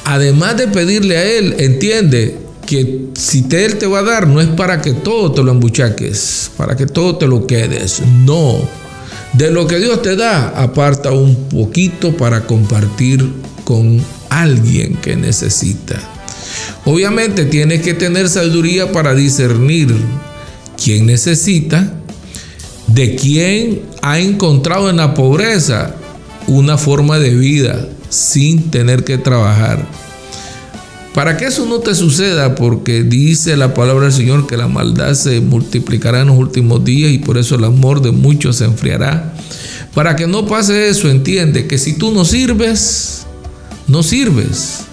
Además 0.06 0.58
de 0.58 0.68
pedirle 0.68 1.18
a 1.18 1.24
Él, 1.24 1.56
entiende 1.60 2.38
que 2.66 3.08
si 3.16 3.46
Él 3.52 3.78
te 3.78 3.88
va 3.88 4.00
a 4.00 4.04
dar, 4.04 4.28
no 4.28 4.42
es 4.42 4.48
para 4.50 4.82
que 4.82 4.94
todo 4.94 5.32
te 5.32 5.44
lo 5.44 5.52
embuchaques, 5.52 6.52
para 6.58 6.76
que 6.76 6.86
todo 6.86 7.16
te 7.18 7.28
lo 7.28 7.48
quedes. 7.48 8.02
No. 8.26 8.58
De 9.34 9.52
lo 9.52 9.68
que 9.68 9.80
Dios 9.80 10.02
te 10.02 10.16
da, 10.16 10.50
aparta 10.50 11.12
un 11.12 11.48
poquito 11.50 12.16
para 12.18 12.46
compartir 12.46 13.32
con 13.64 14.04
alguien 14.30 14.96
que 14.96 15.16
necesita. 15.16 16.00
Obviamente 16.86 17.46
tienes 17.46 17.82
que 17.82 17.94
tener 17.94 18.30
sabiduría 18.30 18.92
para 18.92 19.14
discernir 19.16 19.96
quién 20.82 21.06
necesita, 21.06 21.94
de 22.88 23.16
quién 23.16 23.82
ha 24.02 24.20
encontrado 24.20 24.90
en 24.90 24.98
la 24.98 25.14
pobreza 25.14 25.96
una 26.48 26.78
forma 26.78 27.20
de 27.20 27.34
vida 27.34 27.88
sin 28.10 28.70
tener 28.70 29.04
que 29.04 29.18
trabajar. 29.18 29.86
Para 31.14 31.38
que 31.38 31.46
eso 31.46 31.66
no 31.68 31.80
te 31.80 31.94
suceda, 31.94 32.56
porque 32.56 33.04
dice 33.04 33.56
la 33.56 33.76
palabra 33.76 34.06
del 34.06 34.14
Señor 34.14 34.48
que 34.48 34.58
la 34.58 34.68
maldad 34.68 35.14
se 35.14 35.42
multiplicará 35.42 36.22
en 36.22 36.28
los 36.28 36.38
últimos 36.38 36.84
días 36.84 37.12
y 37.12 37.20
por 37.20 37.38
eso 37.38 37.56
el 37.56 37.64
amor 37.66 38.02
de 38.02 38.12
muchos 38.12 38.58
se 38.58 38.66
enfriará. 38.66 39.34
Para 39.94 40.16
que 40.16 40.26
no 40.26 40.48
pase 40.48 40.90
eso, 40.90 41.10
entiende 41.10 41.68
que 41.68 41.78
si 41.78 41.94
tú 41.94 42.12
no 42.12 42.26
sirves, 42.26 43.23
no 43.94 44.02
sirves. 44.02 44.86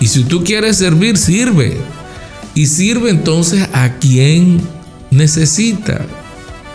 Y 0.00 0.08
si 0.08 0.24
tú 0.24 0.42
quieres 0.42 0.78
servir, 0.78 1.18
sirve. 1.18 1.76
Y 2.54 2.66
sirve 2.66 3.10
entonces 3.10 3.68
a 3.74 3.98
quien 3.98 4.60
necesita. 5.10 6.06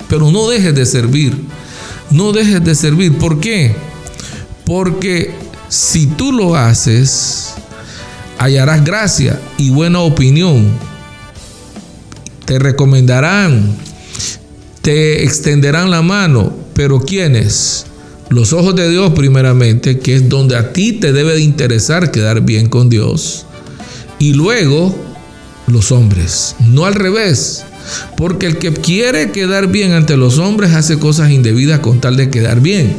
Pero 0.07 0.31
no 0.31 0.47
dejes 0.47 0.75
de 0.75 0.85
servir. 0.85 1.35
No 2.11 2.31
dejes 2.31 2.63
de 2.63 2.75
servir. 2.75 3.17
¿Por 3.17 3.39
qué? 3.39 3.75
Porque 4.65 5.33
si 5.67 6.05
tú 6.05 6.31
lo 6.31 6.55
haces, 6.55 7.55
hallarás 8.37 8.85
gracia 8.85 9.41
y 9.57 9.71
buena 9.71 10.01
opinión. 10.01 10.69
Te 12.45 12.59
recomendarán, 12.59 13.75
te 14.83 15.23
extenderán 15.23 15.89
la 15.89 16.03
mano. 16.03 16.55
Pero 16.75 16.99
¿quiénes? 16.99 17.87
Los 18.29 18.53
ojos 18.53 18.75
de 18.75 18.89
Dios 18.89 19.13
primeramente, 19.13 19.99
que 19.99 20.15
es 20.15 20.29
donde 20.29 20.57
a 20.57 20.73
ti 20.73 20.93
te 20.93 21.13
debe 21.13 21.33
de 21.33 21.41
interesar 21.41 22.11
quedar 22.11 22.41
bien 22.41 22.67
con 22.67 22.89
Dios. 22.89 23.45
Y 24.19 24.33
luego 24.33 24.95
los 25.67 25.91
hombres, 25.91 26.55
no 26.59 26.85
al 26.85 26.95
revés. 26.95 27.63
Porque 28.17 28.47
el 28.47 28.57
que 28.57 28.73
quiere 28.73 29.31
quedar 29.31 29.67
bien 29.67 29.93
ante 29.93 30.17
los 30.17 30.39
hombres 30.39 30.71
hace 30.73 30.99
cosas 30.99 31.31
indebidas 31.31 31.79
con 31.79 32.01
tal 32.01 32.17
de 32.17 32.29
quedar 32.29 32.59
bien. 32.59 32.95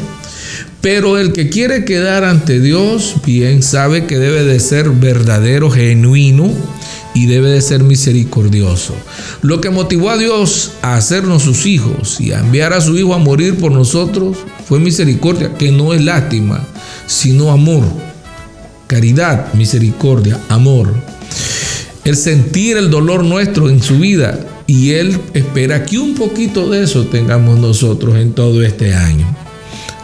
Pero 0.80 1.18
el 1.18 1.32
que 1.32 1.50
quiere 1.50 1.84
quedar 1.84 2.24
ante 2.24 2.60
Dios 2.60 3.16
bien 3.26 3.62
sabe 3.62 4.06
que 4.06 4.18
debe 4.18 4.44
de 4.44 4.60
ser 4.60 4.88
verdadero, 4.90 5.70
genuino 5.70 6.52
y 7.18 7.26
debe 7.26 7.50
de 7.50 7.60
ser 7.60 7.82
misericordioso. 7.82 8.94
Lo 9.42 9.60
que 9.60 9.70
motivó 9.70 10.10
a 10.10 10.16
Dios 10.16 10.74
a 10.82 10.94
hacernos 10.94 11.42
sus 11.42 11.66
hijos 11.66 12.20
y 12.20 12.30
a 12.30 12.38
enviar 12.38 12.72
a 12.72 12.80
su 12.80 12.96
Hijo 12.96 13.12
a 13.12 13.18
morir 13.18 13.58
por 13.58 13.72
nosotros 13.72 14.36
fue 14.68 14.78
misericordia, 14.78 15.52
que 15.54 15.72
no 15.72 15.92
es 15.92 16.04
lástima, 16.04 16.64
sino 17.08 17.50
amor. 17.50 17.82
Caridad, 18.86 19.52
misericordia, 19.54 20.38
amor. 20.48 20.94
El 22.04 22.16
sentir 22.16 22.76
el 22.76 22.88
dolor 22.88 23.24
nuestro 23.24 23.68
en 23.68 23.82
su 23.82 23.98
vida 23.98 24.38
y 24.68 24.92
Él 24.92 25.20
espera 25.34 25.84
que 25.84 25.98
un 25.98 26.14
poquito 26.14 26.70
de 26.70 26.84
eso 26.84 27.06
tengamos 27.06 27.58
nosotros 27.58 28.14
en 28.14 28.32
todo 28.32 28.62
este 28.62 28.94
año. 28.94 29.26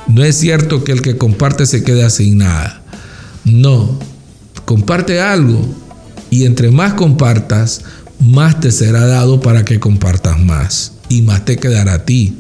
No 0.09 0.25
es 0.25 0.37
cierto 0.37 0.83
que 0.83 0.91
el 0.91 1.01
que 1.01 1.17
comparte 1.17 1.65
se 1.67 1.85
quede 1.85 2.11
sin 2.11 2.39
nada. 2.39 2.83
No, 3.45 4.01
comparte 4.65 5.21
algo 5.21 5.84
y 6.35 6.47
entre 6.47 6.73
más 6.73 6.95
compartas, 6.95 7.83
más 8.19 8.59
te 8.59 8.73
será 8.73 9.07
dado 9.07 9.41
para 9.41 9.65
que 9.65 9.79
compartas 9.79 10.37
más 10.41 10.95
y 11.09 11.23
más 11.23 11.45
te 11.45 11.59
quedará 11.59 11.95
a 11.95 12.05
ti. 12.05 12.35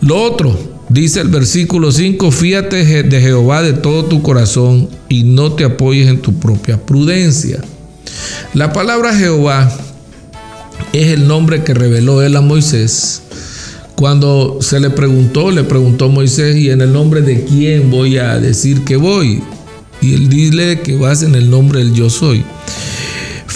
Lo 0.00 0.20
otro, 0.20 0.58
dice 0.88 1.20
el 1.20 1.28
versículo 1.28 1.92
5, 1.92 2.32
fíate 2.32 3.04
de 3.04 3.20
Jehová 3.20 3.62
de 3.62 3.72
todo 3.72 4.06
tu 4.06 4.20
corazón 4.20 4.88
y 5.08 5.22
no 5.22 5.52
te 5.52 5.62
apoyes 5.62 6.08
en 6.08 6.20
tu 6.20 6.40
propia 6.40 6.84
prudencia. 6.84 7.60
La 8.52 8.72
palabra 8.72 9.14
Jehová 9.14 9.72
es 10.92 11.06
el 11.12 11.28
nombre 11.28 11.62
que 11.62 11.72
reveló 11.72 12.20
él 12.20 12.34
a 12.34 12.40
Moisés. 12.40 13.22
Cuando 13.94 14.58
se 14.60 14.80
le 14.80 14.90
preguntó, 14.90 15.52
le 15.52 15.62
preguntó 15.62 16.08
Moisés, 16.08 16.56
¿y 16.56 16.70
en 16.70 16.80
el 16.80 16.92
nombre 16.92 17.22
de 17.22 17.44
quién 17.44 17.92
voy 17.92 18.18
a 18.18 18.40
decir 18.40 18.82
que 18.82 18.96
voy? 18.96 19.40
Y 20.00 20.14
él 20.14 20.28
dile 20.28 20.80
que 20.80 20.96
vas 20.96 21.22
en 21.22 21.34
el 21.34 21.50
nombre 21.50 21.80
del 21.80 21.92
yo 21.94 22.10
soy. 22.10 22.44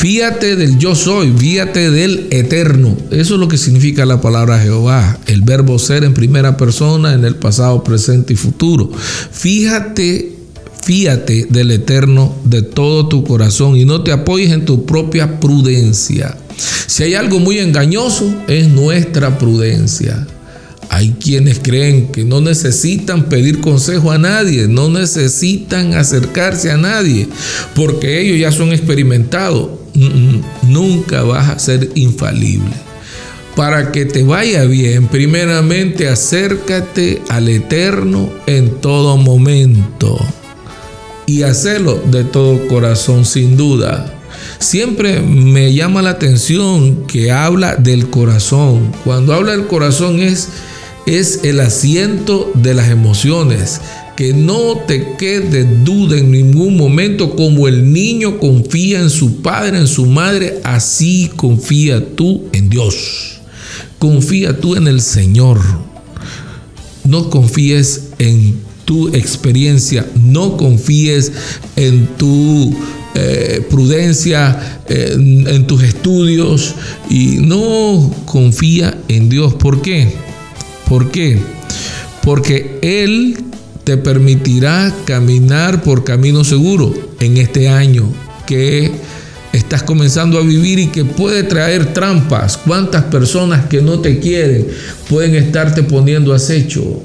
Fíate 0.00 0.56
del 0.56 0.78
yo 0.78 0.94
soy, 0.94 1.30
fíate 1.36 1.90
del 1.90 2.28
eterno. 2.30 2.96
Eso 3.10 3.34
es 3.34 3.40
lo 3.40 3.48
que 3.48 3.58
significa 3.58 4.06
la 4.06 4.22
palabra 4.22 4.58
Jehová, 4.58 5.18
el 5.26 5.42
verbo 5.42 5.78
ser 5.78 6.04
en 6.04 6.14
primera 6.14 6.56
persona, 6.56 7.12
en 7.12 7.24
el 7.26 7.36
pasado, 7.36 7.84
presente 7.84 8.32
y 8.32 8.36
futuro. 8.36 8.90
Fíjate, 9.30 10.32
fíate 10.82 11.48
del 11.50 11.70
eterno 11.72 12.34
de 12.44 12.62
todo 12.62 13.08
tu 13.08 13.24
corazón 13.24 13.76
y 13.76 13.84
no 13.84 14.02
te 14.02 14.12
apoyes 14.12 14.52
en 14.52 14.64
tu 14.64 14.86
propia 14.86 15.38
prudencia. 15.38 16.34
Si 16.86 17.02
hay 17.02 17.14
algo 17.14 17.38
muy 17.38 17.58
engañoso, 17.58 18.34
es 18.48 18.68
nuestra 18.68 19.36
prudencia. 19.36 20.26
Hay 20.92 21.12
quienes 21.20 21.60
creen 21.60 22.08
que 22.08 22.24
no 22.24 22.40
necesitan 22.40 23.28
pedir 23.28 23.60
consejo 23.60 24.10
a 24.10 24.18
nadie, 24.18 24.66
no 24.66 24.90
necesitan 24.90 25.94
acercarse 25.94 26.72
a 26.72 26.76
nadie, 26.76 27.28
porque 27.76 28.20
ellos 28.20 28.40
ya 28.40 28.50
son 28.50 28.72
experimentados. 28.72 29.70
Nunca 30.62 31.22
vas 31.22 31.48
a 31.48 31.58
ser 31.60 31.90
infalible. 31.94 32.72
Para 33.54 33.92
que 33.92 34.04
te 34.04 34.24
vaya 34.24 34.64
bien, 34.64 35.06
primeramente 35.06 36.08
acércate 36.08 37.22
al 37.28 37.48
Eterno 37.48 38.28
en 38.46 38.80
todo 38.80 39.16
momento 39.16 40.18
y 41.26 41.42
hacerlo 41.44 42.02
de 42.10 42.24
todo 42.24 42.66
corazón, 42.66 43.24
sin 43.24 43.56
duda. 43.56 44.12
Siempre 44.58 45.20
me 45.20 45.72
llama 45.72 46.02
la 46.02 46.10
atención 46.10 47.06
que 47.06 47.30
habla 47.30 47.76
del 47.76 48.10
corazón. 48.10 48.92
Cuando 49.04 49.34
habla 49.34 49.52
del 49.52 49.68
corazón 49.68 50.18
es 50.20 50.48
es 51.06 51.40
el 51.44 51.60
asiento 51.60 52.50
de 52.54 52.74
las 52.74 52.90
emociones. 52.90 53.80
Que 54.16 54.34
no 54.34 54.76
te 54.86 55.16
quede 55.16 55.64
duda 55.64 56.18
en 56.18 56.30
ningún 56.30 56.76
momento 56.76 57.34
como 57.36 57.68
el 57.68 57.90
niño 57.90 58.38
confía 58.38 59.00
en 59.00 59.08
su 59.08 59.40
padre, 59.40 59.78
en 59.78 59.86
su 59.86 60.04
madre, 60.04 60.60
así 60.62 61.30
confía 61.36 62.04
tú 62.16 62.44
en 62.52 62.68
Dios. 62.68 63.40
Confía 63.98 64.58
tú 64.58 64.76
en 64.76 64.88
el 64.88 65.00
Señor. 65.00 65.58
No 67.04 67.30
confíes 67.30 68.08
en 68.18 68.60
tu 68.84 69.08
experiencia, 69.08 70.06
no 70.14 70.58
confíes 70.58 71.32
en 71.76 72.06
tu 72.18 72.76
eh, 73.14 73.66
prudencia, 73.70 74.82
en, 74.88 75.46
en 75.48 75.66
tus 75.66 75.82
estudios 75.82 76.74
y 77.08 77.38
no 77.38 78.14
confía 78.26 78.98
en 79.08 79.30
Dios. 79.30 79.54
¿Por 79.54 79.80
qué? 79.80 80.29
¿Por 80.90 81.12
qué? 81.12 81.38
Porque 82.24 82.80
Él 82.82 83.36
te 83.84 83.96
permitirá 83.96 84.92
caminar 85.04 85.84
por 85.84 86.02
camino 86.02 86.42
seguro 86.42 86.92
en 87.20 87.36
este 87.36 87.68
año 87.68 88.12
que 88.44 88.90
estás 89.52 89.84
comenzando 89.84 90.36
a 90.36 90.42
vivir 90.42 90.80
y 90.80 90.88
que 90.88 91.04
puede 91.04 91.44
traer 91.44 91.94
trampas. 91.94 92.56
¿Cuántas 92.56 93.04
personas 93.04 93.66
que 93.66 93.80
no 93.80 94.00
te 94.00 94.18
quieren 94.18 94.66
pueden 95.08 95.36
estarte 95.36 95.84
poniendo 95.84 96.34
acecho? 96.34 97.00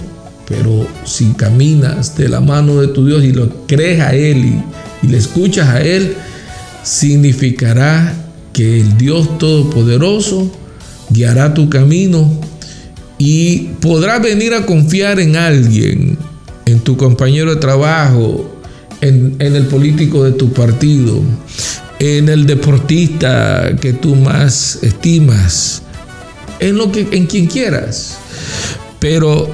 Pero 0.48 0.88
si 1.04 1.34
caminas 1.34 2.18
de 2.18 2.28
la 2.28 2.42
mano 2.42 2.82
de 2.82 2.88
tu 2.88 3.06
Dios 3.06 3.24
y 3.24 3.34
lo 3.34 3.68
crees 3.68 4.02
a 4.02 4.16
Él 4.16 4.46
y, 4.46 5.06
y 5.06 5.12
le 5.12 5.18
escuchas 5.20 5.70
a 5.70 5.82
Él, 5.84 6.16
significará 6.82 8.16
que 8.52 8.82
el 8.82 8.98
Dios 8.98 9.38
Todopoderoso 9.38 10.52
guiará 11.12 11.54
tu 11.54 11.70
camino 11.70 12.32
y 13.18 13.70
podrás 13.82 14.22
venir 14.22 14.54
a 14.54 14.66
confiar 14.66 15.20
en 15.20 15.36
alguien, 15.36 16.18
en 16.66 16.80
tu 16.80 16.98
compañero 16.98 17.54
de 17.54 17.62
trabajo, 17.62 18.56
en, 19.02 19.36
el 19.40 19.66
político 19.68 20.24
de 20.24 20.32
tu 20.32 20.52
partido, 20.52 21.22
en 22.00 22.30
el 22.30 22.46
deportista 22.46 23.76
que 23.80 23.94
tú 23.94 24.16
más 24.16 24.80
estimas, 24.82 25.82
en 26.60 26.78
lo 26.78 26.92
que 26.92 27.08
en 27.12 27.26
quien 27.28 27.48
quieras. 27.48 28.18
Pero 29.00 29.50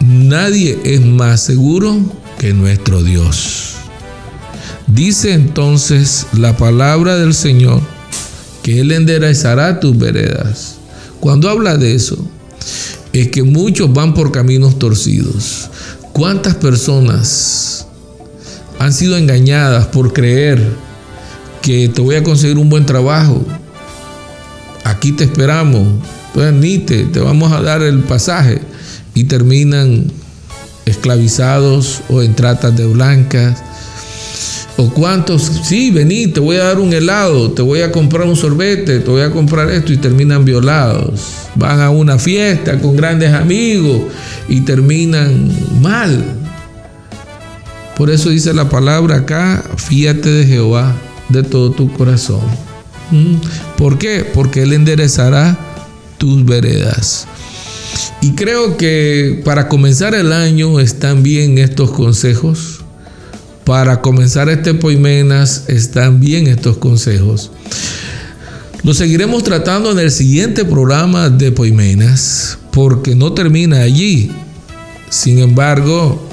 nadie 0.00 0.78
es 0.84 1.04
más 1.04 1.42
seguro 1.42 1.98
que 2.38 2.52
nuestro 2.52 3.02
Dios. 3.02 3.74
Dice 4.86 5.32
entonces 5.32 6.26
la 6.32 6.56
palabra 6.56 7.16
del 7.16 7.34
Señor 7.34 7.80
que 8.62 8.80
Él 8.80 8.92
enderezará 8.92 9.80
tus 9.80 9.98
veredas. 9.98 10.76
Cuando 11.20 11.48
habla 11.50 11.76
de 11.76 11.94
eso, 11.94 12.16
es 13.20 13.28
que 13.28 13.42
muchos 13.42 13.92
van 13.92 14.14
por 14.14 14.32
caminos 14.32 14.78
torcidos. 14.78 15.70
¿Cuántas 16.12 16.54
personas 16.54 17.86
han 18.78 18.92
sido 18.92 19.16
engañadas 19.16 19.86
por 19.86 20.12
creer 20.12 20.62
que 21.62 21.88
te 21.88 22.00
voy 22.00 22.16
a 22.16 22.22
conseguir 22.22 22.58
un 22.58 22.68
buen 22.68 22.84
trabajo? 22.84 23.44
Aquí 24.84 25.12
te 25.12 25.24
esperamos. 25.24 25.86
Pues 26.34 26.54
te, 26.86 27.04
te 27.04 27.20
vamos 27.20 27.52
a 27.52 27.62
dar 27.62 27.80
el 27.82 28.00
pasaje 28.00 28.60
y 29.14 29.24
terminan 29.24 30.04
esclavizados 30.84 32.02
o 32.08 32.22
en 32.22 32.34
tratas 32.34 32.76
de 32.76 32.86
blancas. 32.86 33.62
O 34.78 34.90
cuántos, 34.90 35.42
sí, 35.64 35.90
vení, 35.90 36.26
te 36.26 36.40
voy 36.40 36.56
a 36.56 36.64
dar 36.64 36.78
un 36.78 36.92
helado, 36.92 37.50
te 37.52 37.62
voy 37.62 37.80
a 37.80 37.90
comprar 37.90 38.26
un 38.26 38.36
sorbete, 38.36 39.00
te 39.00 39.10
voy 39.10 39.22
a 39.22 39.30
comprar 39.30 39.70
esto 39.70 39.92
y 39.92 39.96
terminan 39.96 40.44
violados 40.44 41.46
van 41.56 41.80
a 41.80 41.90
una 41.90 42.18
fiesta 42.18 42.78
con 42.78 42.96
grandes 42.96 43.32
amigos 43.32 44.02
y 44.48 44.60
terminan 44.60 45.50
mal. 45.82 46.24
Por 47.96 48.10
eso 48.10 48.28
dice 48.28 48.52
la 48.52 48.68
palabra 48.68 49.16
acá, 49.16 49.64
fíate 49.76 50.30
de 50.30 50.46
Jehová 50.46 50.94
de 51.30 51.42
todo 51.42 51.70
tu 51.70 51.92
corazón. 51.92 52.42
¿Mm? 53.10 53.36
¿Por 53.78 53.98
qué? 53.98 54.24
Porque 54.34 54.62
Él 54.62 54.74
enderezará 54.74 55.58
tus 56.18 56.44
veredas. 56.44 57.26
Y 58.20 58.32
creo 58.32 58.76
que 58.76 59.40
para 59.44 59.68
comenzar 59.68 60.14
el 60.14 60.32
año 60.32 60.78
están 60.80 61.22
bien 61.22 61.56
estos 61.58 61.90
consejos. 61.90 62.75
Para 63.66 64.00
comenzar 64.00 64.48
este 64.48 64.74
Poimenas 64.74 65.64
están 65.66 66.20
bien 66.20 66.46
estos 66.46 66.76
consejos. 66.76 67.50
Lo 68.84 68.94
seguiremos 68.94 69.42
tratando 69.42 69.90
en 69.90 69.98
el 69.98 70.12
siguiente 70.12 70.64
programa 70.64 71.30
de 71.30 71.50
Poimenas, 71.50 72.58
porque 72.70 73.16
no 73.16 73.32
termina 73.32 73.80
allí. 73.80 74.30
Sin 75.10 75.40
embargo, 75.40 76.28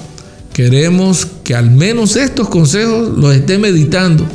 queremos 0.53 1.27
que 1.43 1.55
al 1.55 1.71
menos 1.71 2.17
estos 2.17 2.49
consejos 2.49 3.17
los 3.17 3.33
esté 3.33 3.57
meditando 3.57 4.27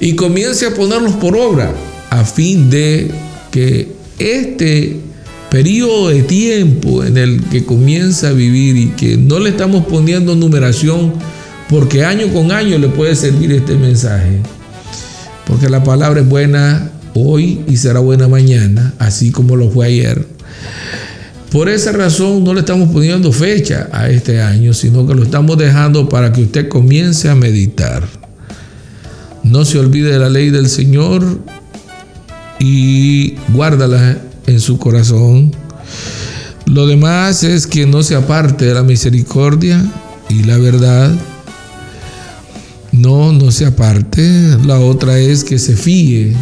y 0.00 0.16
comience 0.16 0.66
a 0.66 0.74
ponerlos 0.74 1.12
por 1.12 1.36
obra 1.36 1.72
a 2.10 2.24
fin 2.24 2.68
de 2.68 3.12
que 3.52 3.92
este 4.18 4.96
periodo 5.52 6.08
de 6.08 6.24
tiempo 6.24 7.04
en 7.04 7.16
el 7.16 7.44
que 7.44 7.64
comienza 7.64 8.30
a 8.30 8.32
vivir 8.32 8.76
y 8.76 8.86
que 8.88 9.16
no 9.16 9.38
le 9.38 9.50
estamos 9.50 9.86
poniendo 9.86 10.34
numeración 10.34 11.12
porque 11.68 12.04
año 12.04 12.32
con 12.32 12.52
año 12.52 12.78
le 12.78 12.88
puede 12.88 13.14
servir 13.14 13.52
este 13.52 13.74
mensaje. 13.76 14.40
Porque 15.46 15.68
la 15.68 15.84
palabra 15.84 16.20
es 16.20 16.28
buena, 16.28 16.90
hoy 17.14 17.60
y 17.68 17.76
será 17.76 18.00
buena 18.00 18.28
mañana, 18.28 18.94
así 18.98 19.30
como 19.30 19.56
lo 19.56 19.70
fue 19.70 19.86
ayer. 19.86 20.26
Por 21.50 21.68
esa 21.68 21.92
razón 21.92 22.42
no 22.42 22.52
le 22.52 22.60
estamos 22.60 22.88
poniendo 22.90 23.30
fecha 23.30 23.88
a 23.92 24.08
este 24.10 24.42
año, 24.42 24.74
sino 24.74 25.06
que 25.06 25.14
lo 25.14 25.22
estamos 25.22 25.56
dejando 25.56 26.08
para 26.08 26.32
que 26.32 26.42
usted 26.42 26.68
comience 26.68 27.28
a 27.28 27.36
meditar. 27.36 28.02
No 29.44 29.64
se 29.64 29.78
olvide 29.78 30.10
de 30.10 30.18
la 30.18 30.30
ley 30.30 30.50
del 30.50 30.68
Señor 30.68 31.22
y 32.58 33.34
guárdala 33.52 34.18
en 34.46 34.58
su 34.58 34.78
corazón. 34.78 35.54
Lo 36.66 36.86
demás 36.86 37.44
es 37.44 37.66
que 37.66 37.86
no 37.86 38.02
se 38.02 38.16
aparte 38.16 38.64
de 38.64 38.74
la 38.74 38.82
misericordia 38.82 39.84
y 40.28 40.42
la 40.44 40.58
verdad. 40.58 41.12
No, 42.96 43.32
no 43.32 43.50
se 43.50 43.66
aparte. 43.66 44.56
La 44.64 44.78
otra 44.78 45.18
es 45.18 45.42
que 45.42 45.58
se 45.58 45.76
fíe 45.76 46.32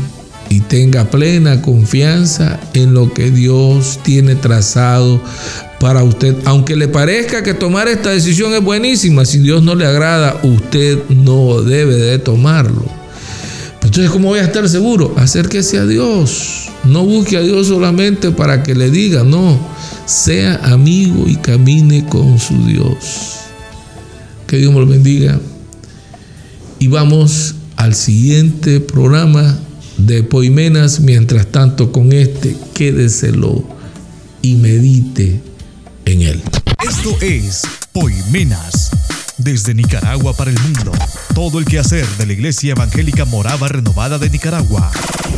y 0.51 0.61
tenga 0.61 1.11
plena 1.11 1.63
confianza 1.63 2.61
en 2.75 2.93
lo 2.93 3.13
que 3.15 3.31
Dios 3.31 3.99
tiene 4.03 4.35
trazado 4.35 5.21
para 5.81 6.03
usted. 6.03 6.37
Aunque 6.45 6.77
le 6.77 6.89
parezca 6.89 7.43
que 7.43 7.55
tomar 7.55 7.89
esta 7.89 8.11
decisión 8.11 8.53
es 8.53 8.63
buenísima, 8.63 9.25
si 9.25 9.39
Dios 9.39 9.63
no 9.63 9.75
le 9.75 9.87
agrada, 9.87 10.41
usted 10.43 10.99
no 11.09 11.63
debe 11.63 11.95
de 11.97 12.19
tomarlo. 12.19 12.85
Entonces, 13.83 14.11
¿cómo 14.11 14.29
voy 14.29 14.41
a 14.41 14.45
estar 14.45 14.69
seguro? 14.69 15.15
Acérquese 15.17 15.79
a 15.79 15.87
Dios. 15.87 16.69
No 16.85 17.05
busque 17.05 17.39
a 17.39 17.41
Dios 17.41 17.69
solamente 17.69 18.31
para 18.31 18.63
que 18.63 18.75
le 18.75 18.91
diga, 18.91 19.25
no. 19.25 19.59
Sea 20.05 20.61
amigo 20.65 21.25
y 21.27 21.37
camine 21.37 22.05
con 22.07 22.39
su 22.39 22.67
Dios. 22.67 23.39
Que 24.47 24.59
Dios 24.59 24.73
me 24.73 24.81
lo 24.81 24.87
bendiga. 24.87 25.41
Y 26.83 26.89
vamos 26.89 27.55
al 27.77 27.95
siguiente 27.95 28.81
programa 28.81 29.57
de 29.99 30.25
Poimenas. 30.25 30.99
Mientras 30.99 31.47
tanto, 31.47 31.93
con 31.93 32.13
este, 32.13 32.57
quédeselo 32.75 33.63
y 34.43 34.57
medite 34.57 35.41
en 36.07 36.23
él. 36.23 36.43
Esto 36.85 37.17
es 37.21 37.63
Poimenas. 37.93 38.91
Desde 39.39 39.75
Nicaragua 39.75 40.37
para 40.37 40.51
el 40.51 40.59
mundo. 40.59 40.91
Todo 41.37 41.61
el 41.61 41.67
quehacer 41.67 42.05
de 42.19 42.27
la 42.27 42.33
Iglesia 42.33 42.73
Evangélica 42.73 43.27
Morava 43.27 43.69
Renovada 43.69 44.19
de 44.19 44.29
Nicaragua. 44.29 44.91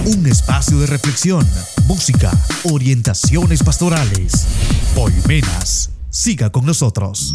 Un 0.07 0.26
espacio 0.26 0.80
de 0.80 0.87
reflexión, 0.87 1.46
música, 1.87 2.33
orientaciones 2.62 3.62
pastorales. 3.62 4.46
Poimenas. 4.94 5.90
Siga 6.09 6.50
con 6.50 6.64
nosotros. 6.64 7.35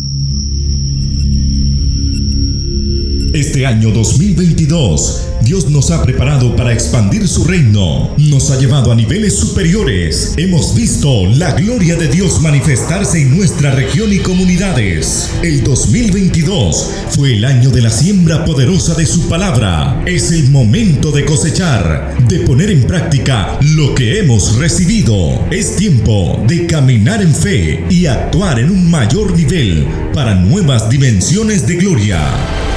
Este 3.40 3.66
año 3.66 3.92
2022, 3.92 5.29
Dios 5.50 5.68
nos 5.68 5.90
ha 5.90 6.04
preparado 6.04 6.56
para 6.56 6.72
expandir 6.72 7.28
su 7.28 7.44
reino. 7.44 8.14
Nos 8.18 8.52
ha 8.52 8.60
llevado 8.60 8.92
a 8.92 8.96
niveles 8.96 9.36
superiores. 9.36 10.36
Hemos 10.38 10.76
visto 10.76 11.26
la 11.26 11.54
gloria 11.54 11.96
de 11.96 12.08
Dios 12.08 12.40
manifestarse 12.40 13.20
en 13.20 13.36
nuestra 13.36 13.72
región 13.72 14.14
y 14.14 14.20
comunidades. 14.20 15.32
El 15.42 15.64
2022 15.64 16.92
fue 17.10 17.34
el 17.34 17.46
año 17.46 17.72
de 17.72 17.82
la 17.82 17.90
siembra 17.90 18.46
poderosa 18.46 18.94
de 18.94 19.08
su 19.08 19.28
palabra. 19.28 20.04
Es 20.06 20.32
el 20.32 20.52
momento 20.52 21.12
de 21.12 21.26
cosechar, 21.26 22.16
de 22.28 22.42
poner 22.42 22.70
en 22.70 22.84
práctica 22.84 23.58
lo 23.74 23.96
que 23.96 24.20
hemos 24.20 24.56
recibido. 24.58 25.48
Es 25.50 25.78
tiempo 25.78 26.46
de 26.48 26.68
caminar 26.68 27.24
en 27.24 27.34
fe 27.34 27.88
y 27.90 28.06
actuar 28.06 28.60
en 28.60 28.70
un 28.70 28.92
mayor 28.92 29.36
nivel 29.36 29.88
para 30.14 30.36
nuevas 30.36 30.92
dimensiones 30.92 31.66
de 31.66 31.76
gloria. 31.78 32.20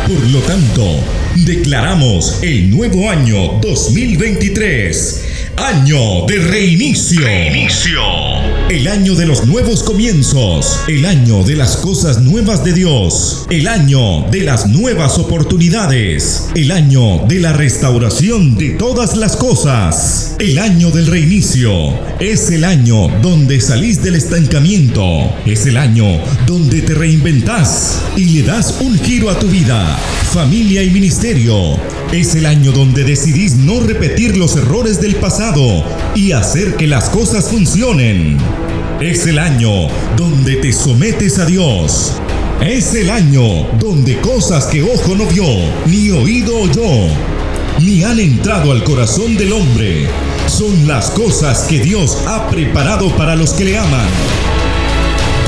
Por 0.09 0.31
lo 0.31 0.41
tanto, 0.41 1.22
declaramos 1.37 2.41
el 2.43 2.71
nuevo 2.71 3.11
año 3.11 3.59
2023, 3.61 5.32
año 5.57 6.27
de 6.27 6.39
reinicio. 6.39 7.23
El 8.69 8.89
año 8.89 9.15
de 9.15 9.27
los 9.27 9.47
nuevos 9.47 9.83
comienzos, 9.83 10.81
el 10.89 11.05
año 11.05 11.43
de 11.45 11.57
las 11.57 11.77
cosas 11.77 12.23
nuevas 12.23 12.65
de 12.65 12.73
Dios, 12.73 13.47
el 13.51 13.69
año 13.69 14.31
de 14.31 14.41
las 14.41 14.67
nuevas 14.67 15.19
oportunidades, 15.19 16.49
el 16.55 16.71
año 16.71 17.27
de 17.29 17.41
la 17.41 17.53
restauración 17.53 18.57
de 18.57 18.71
todas 18.71 19.17
las 19.17 19.37
cosas, 19.37 20.37
el 20.39 20.59
año 20.59 20.91
del 20.91 21.07
reinicio. 21.07 21.71
Es 22.19 22.51
el 22.51 22.65
año 22.65 23.09
donde 23.21 23.61
salís 23.61 24.03
del 24.03 24.15
estancamiento, 24.15 25.05
es 25.45 25.67
el 25.67 25.77
año 25.77 26.07
donde 26.47 26.81
te 26.81 26.95
reinventás 26.95 28.01
y 28.17 28.25
le 28.27 28.43
das 28.43 28.77
un 28.81 28.99
giro 28.99 29.29
a 29.29 29.39
tu 29.39 29.49
vida, 29.49 29.99
familia 30.33 30.83
y 30.83 30.91
ministerio. 30.91 31.77
Es 32.11 32.35
el 32.35 32.47
año 32.47 32.73
donde 32.73 33.05
decidís 33.05 33.57
no 33.57 33.81
repetir 33.81 34.37
los 34.37 34.57
errores 34.57 35.01
del 35.01 35.17
pasado 35.17 35.42
y 36.15 36.31
hacer 36.31 36.77
que 36.77 36.87
las 36.87 37.11
cosas 37.11 37.49
funcionen. 37.51 38.37
Es 39.01 39.27
el 39.27 39.41
año 39.41 39.89
donde 40.17 40.57
te 40.57 40.73
sometes 40.73 41.41
a 41.41 41.47
Dios. 41.47 42.13
Es 42.61 42.95
el 42.95 43.11
año 43.11 43.67
donde 43.81 44.21
cosas 44.21 44.67
que 44.67 44.85
ojo 44.85 45.17
no 45.17 45.27
vio, 45.27 45.45
ni 45.87 46.13
oído 46.13 46.61
oyó, 46.61 47.09
ni 47.81 48.05
han 48.05 48.21
entrado 48.21 48.71
al 48.71 48.85
corazón 48.85 49.37
del 49.37 49.53
hombre, 49.53 50.07
son 50.47 50.87
las 50.87 51.11
cosas 51.11 51.63
que 51.63 51.81
Dios 51.81 52.19
ha 52.29 52.49
preparado 52.49 53.09
para 53.17 53.35
los 53.35 53.53
que 53.53 53.65
le 53.65 53.79
aman. 53.79 54.09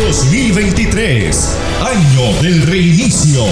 2023, 0.08 1.56
año 1.80 2.42
del 2.42 2.62
reinicio. 2.62 3.44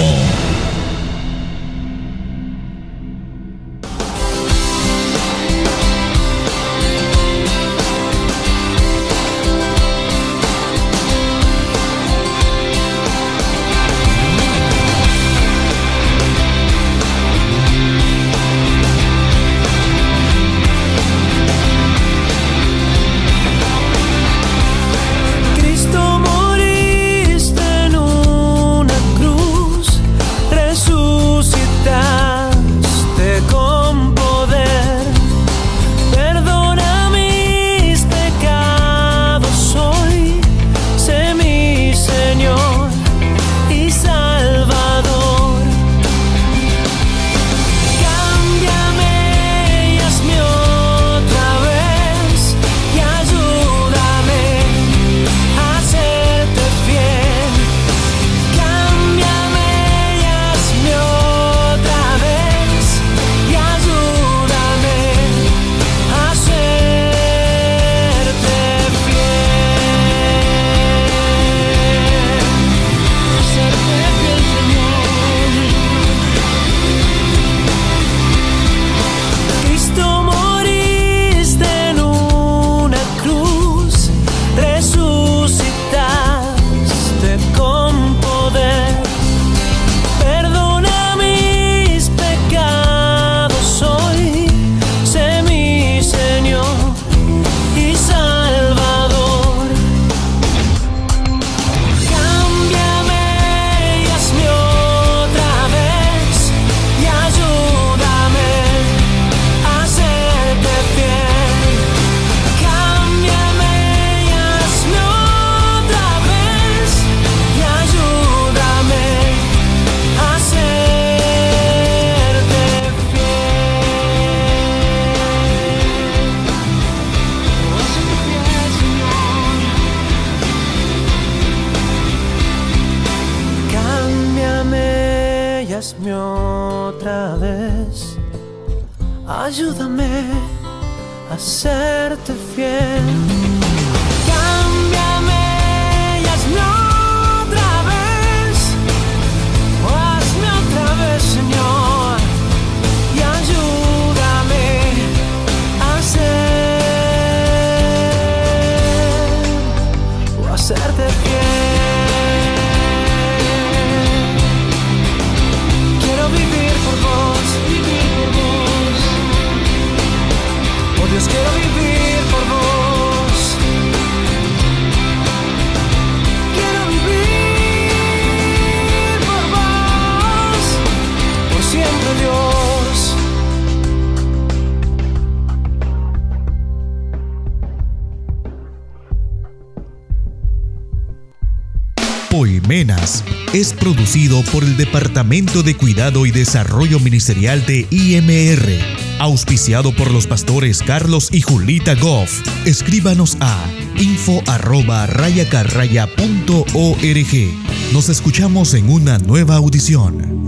Producido 193.83 194.41
por 194.43 194.63
el 194.63 194.77
Departamento 194.77 195.61
de 195.61 195.75
Cuidado 195.75 196.25
y 196.25 196.31
Desarrollo 196.31 197.01
Ministerial 197.01 197.65
de 197.65 197.85
IMR, 197.91 198.79
auspiciado 199.19 199.93
por 199.93 200.09
los 200.09 200.25
pastores 200.25 200.81
Carlos 200.81 201.27
y 201.33 201.41
Julita 201.41 201.93
Goff. 201.95 202.31
Escríbanos 202.65 203.35
a 203.41 203.65
info 203.97 204.41
arroba 204.47 205.05
rayacarraya.org. 205.07 207.91
Nos 207.91 208.07
escuchamos 208.07 208.73
en 208.73 208.89
una 208.89 209.17
nueva 209.17 209.57
audición. 209.57 210.42